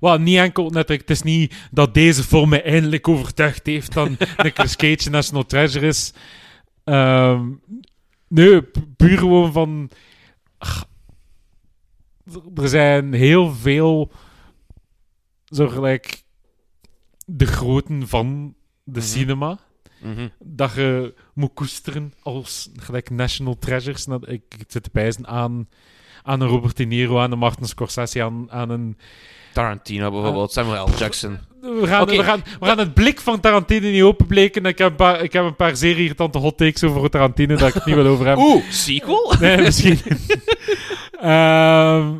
[0.00, 1.00] wel, niet enkel natuurlijk.
[1.00, 4.08] Het is niet dat deze film mij eindelijk overtuigd heeft dat
[4.42, 6.12] Nicolas Cage een National Treasure is.
[6.84, 7.50] Ehm
[8.28, 9.90] nee, pu- puur gewoon van.
[10.58, 10.84] Er-
[12.68, 14.10] zijn heel veel.
[15.44, 16.22] Zo gelijk.
[17.26, 19.08] De groten van de Mhm.
[19.08, 19.58] cinema.
[20.02, 20.28] Mhm.
[20.38, 24.04] Dat je moet koesteren als gelijk National Treasures.
[24.04, 25.68] Dat- Ik, ik zit te pijzen aan,
[26.22, 28.98] aan een Robert De Niro, aan een Martin Scorsese, aan, aan een
[29.52, 30.96] Tarantino bijvoorbeeld, Samuel L.
[30.98, 31.38] Jackson.
[31.64, 34.64] We gaan, we, gaan, we gaan het blik van Tarantino niet openbleken.
[34.64, 37.68] Ik heb een paar, ik heb een paar zeer irritante hot takes over Tarantino dat
[37.68, 38.44] ik het niet wil over hebben.
[38.44, 39.34] Oeh, sequel?
[39.40, 39.98] Nee, misschien.
[41.20, 42.12] Ehm,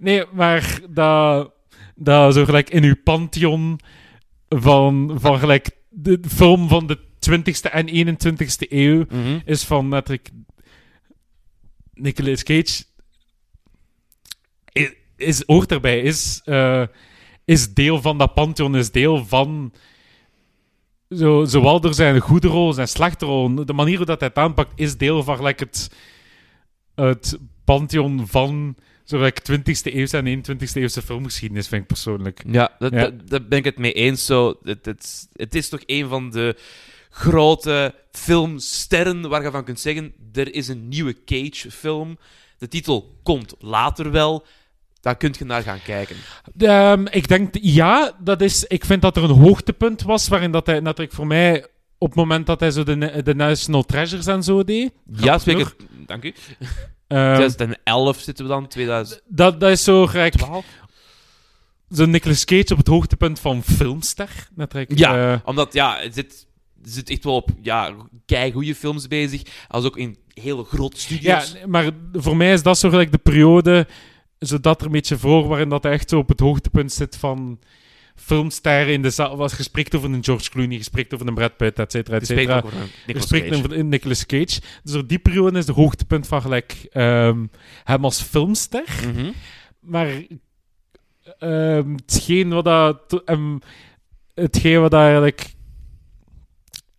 [0.00, 1.52] nee, maar dat,
[1.94, 3.80] dat zo gelijk in uw pantheon
[4.48, 6.98] van, van gelijk de film van de
[7.30, 9.38] 20ste en 21ste eeuw Mhm.
[9.44, 10.30] is van natuurlijk
[11.94, 12.84] Nicolas Cage
[14.72, 16.82] is, is hoort erbij is eh,
[17.48, 19.72] is deel van dat pantheon is deel van
[21.10, 24.38] zo, zowel door zijn goede rol zijn slechte rol de manier hoe dat hij het
[24.38, 25.90] aanpakt is deel van gelijk het
[26.94, 32.74] het pantheon van zo gelijk 20ste eeuwse en 21ste eeuwse filmgeschiedenis vind ik persoonlijk Ja,
[32.78, 32.98] dat, Ja.
[32.98, 34.26] dat- daar ben ik het mee eens.
[34.26, 34.54] Zo.
[34.62, 36.56] Het, het, het is toch een van de
[37.10, 42.18] grote filmsterren waar je van kunt zeggen: er is een nieuwe Cage-film.
[42.58, 44.46] De titel komt later wel.
[45.00, 46.16] Daar kun je naar gaan kijken.
[46.58, 50.66] Ehm, ik denk, ja, dat is, ik vind dat er een hoogtepunt was waarin dat
[50.66, 51.66] hij natuurlijk voor mij
[51.98, 54.92] op het moment dat hij zo de, de National Treasures en zo deed.
[55.12, 55.74] Ja, zeker.
[56.06, 56.34] Dank u.
[57.06, 59.22] ehm, 2011 zitten we dan, 2012.
[59.28, 60.34] dat, dat is zo gelijk,
[61.90, 64.48] zo Nicolas Cage op het hoogtepunt van filmster.
[64.54, 64.98] Natuurlijk.
[64.98, 66.46] Ja, Eh, omdat ja, het zit,
[66.82, 67.94] het zit echt wel op ja,
[68.52, 69.42] goede films bezig.
[69.68, 71.66] Als ook in hele grote ja, studios.
[71.66, 73.86] maar voor mij is dat zo gelijk de periode,
[74.38, 77.58] zodat er een beetje voor, waarin dat hij echt zo op het hoogtepunt zit van
[78.16, 79.36] filmsterren in de zaal.
[79.36, 82.56] Was gesprek over een George Clooney, gesprek over een Brad Pitt, et cetera, et cetera.
[82.58, 82.64] ook
[83.64, 84.60] over Nicolas Cage.
[84.82, 87.46] Dus op die periode is de hoogtepunt van gelijk ehm,
[87.84, 88.84] hem als filmster.
[89.14, 89.30] Mhm.
[89.80, 90.08] Maar
[91.38, 93.58] ehm, hetgeen wat dat, hem-
[94.34, 95.54] hetgeen wat dat eigenlijk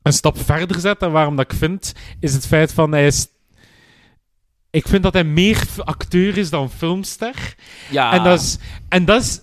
[0.01, 3.27] een stap verder zet en waarom dat ik vind, is het feit van hij is.
[4.71, 7.55] Ik vind dat hij meer acteur is dan filmster.
[7.89, 8.57] Ja, En dat is.
[8.89, 9.41] En dat is.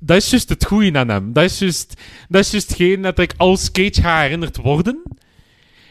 [0.00, 1.32] Dat is juist het goede aan hem.
[1.32, 5.02] Dat is juist, dat is juist geen dat ik als Cage ga herinnerd worden.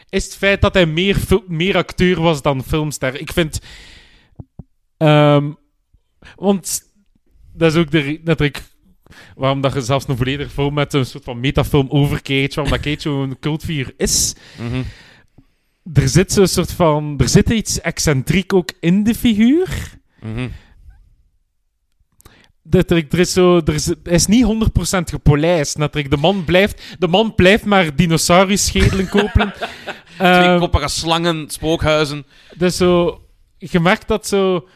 [0.08, 3.20] Is het feit dat hij meer, meer acteur was dan filmster.
[3.20, 3.60] Ik vind.
[4.96, 5.50] ehm,
[6.36, 6.82] want
[7.54, 8.62] dat is ook de dat ik.
[9.34, 12.72] Waarom dat je zelfs een volledige film met een soort van metafilm over Cage, waarom
[12.72, 14.82] dat Cage zo'n cultfiguur is Mhm.
[15.92, 17.14] Er zit zo'n soort van.
[17.18, 19.98] Er zit iets excentriek ook in de figuur.
[22.62, 24.48] Dat er, er is zo, er is, hij is niet 100%
[25.04, 25.78] gepolijst.
[25.78, 29.52] Dat er, de, man blijft, de man blijft maar dinosaurusschedelen kopen.
[30.18, 32.26] Ehm, Tweekoppige slangen, spookhuizen.
[32.56, 33.20] dus zo,
[33.58, 34.68] je merkt dat zo.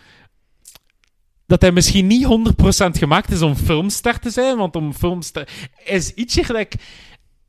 [1.46, 4.56] Dat hij misschien niet 100% gemaakt is om filmster te zijn.
[4.56, 5.48] Want om filmster.
[5.74, 6.74] Hij is ietsje gelijk.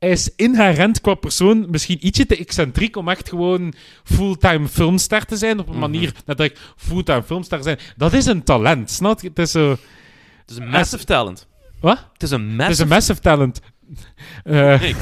[0.03, 3.73] Hij is inherent qua persoon misschien ietsje te excentriek om echt gewoon
[4.03, 5.59] fulltime filmster te zijn.
[5.59, 5.79] Op een Mhm.
[5.81, 7.77] manier dat ik fulltime filmster zijn.
[7.97, 9.27] Dat is een talent, snap je?
[9.27, 9.69] Het is zo.
[9.69, 11.47] Het is een massive talent.
[11.79, 12.07] Wat?
[12.13, 12.69] Het is een Het mes.
[12.69, 13.59] is een massive talent.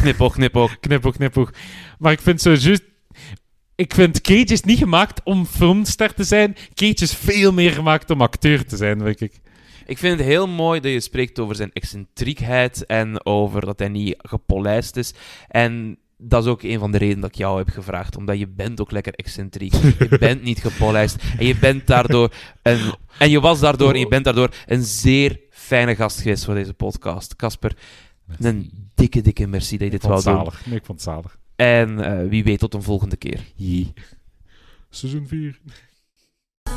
[0.01, 0.79] Knipoog, knipoog.
[0.79, 1.51] knipoog, knipoog.
[1.99, 2.83] Maar ik vind zo juist...
[3.75, 6.55] Ik vind Cage is niet gemaakt om filmster te zijn.
[6.73, 9.39] Cage is veel meer gemaakt om acteur te zijn, denk ik.
[9.85, 13.87] Ik vind het heel mooi dat je spreekt over zijn excentriekheid en over dat hij
[13.87, 15.13] niet gepolijst is.
[15.47, 18.47] En dat is ook een van de redenen dat ik jou heb gevraagd, omdat je
[18.47, 19.73] bent ook lekker excentriek.
[19.73, 24.07] Je bent niet gepolijst en je bent daardoor een, en je was daardoor en je
[24.07, 27.35] bent daardoor een zeer fijne gast geweest voor deze podcast.
[27.35, 27.77] Casper,
[28.39, 30.53] een dikke, dikke merci dat je dit wou doen.
[30.65, 31.37] Nee, ik vond het zalig.
[31.55, 33.43] En eh, wie weet tot een volgende keer.
[34.89, 35.59] Seizoen 4.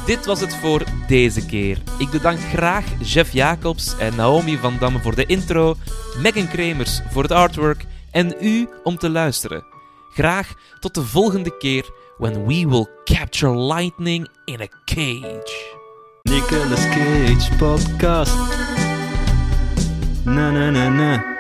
[0.07, 1.79] Dit was het voor deze keer.
[1.99, 5.75] Ik bedank graag Jeff Jacobs en Naomi van Damme voor de intro,
[6.19, 9.65] Megan Kremers voor het artwork en u om te luisteren.
[10.13, 15.77] Graag tot de volgende keer when we will capture lightning in a cage.
[16.23, 18.37] Nicolas Cage podcast.
[20.25, 21.34] Na na na na.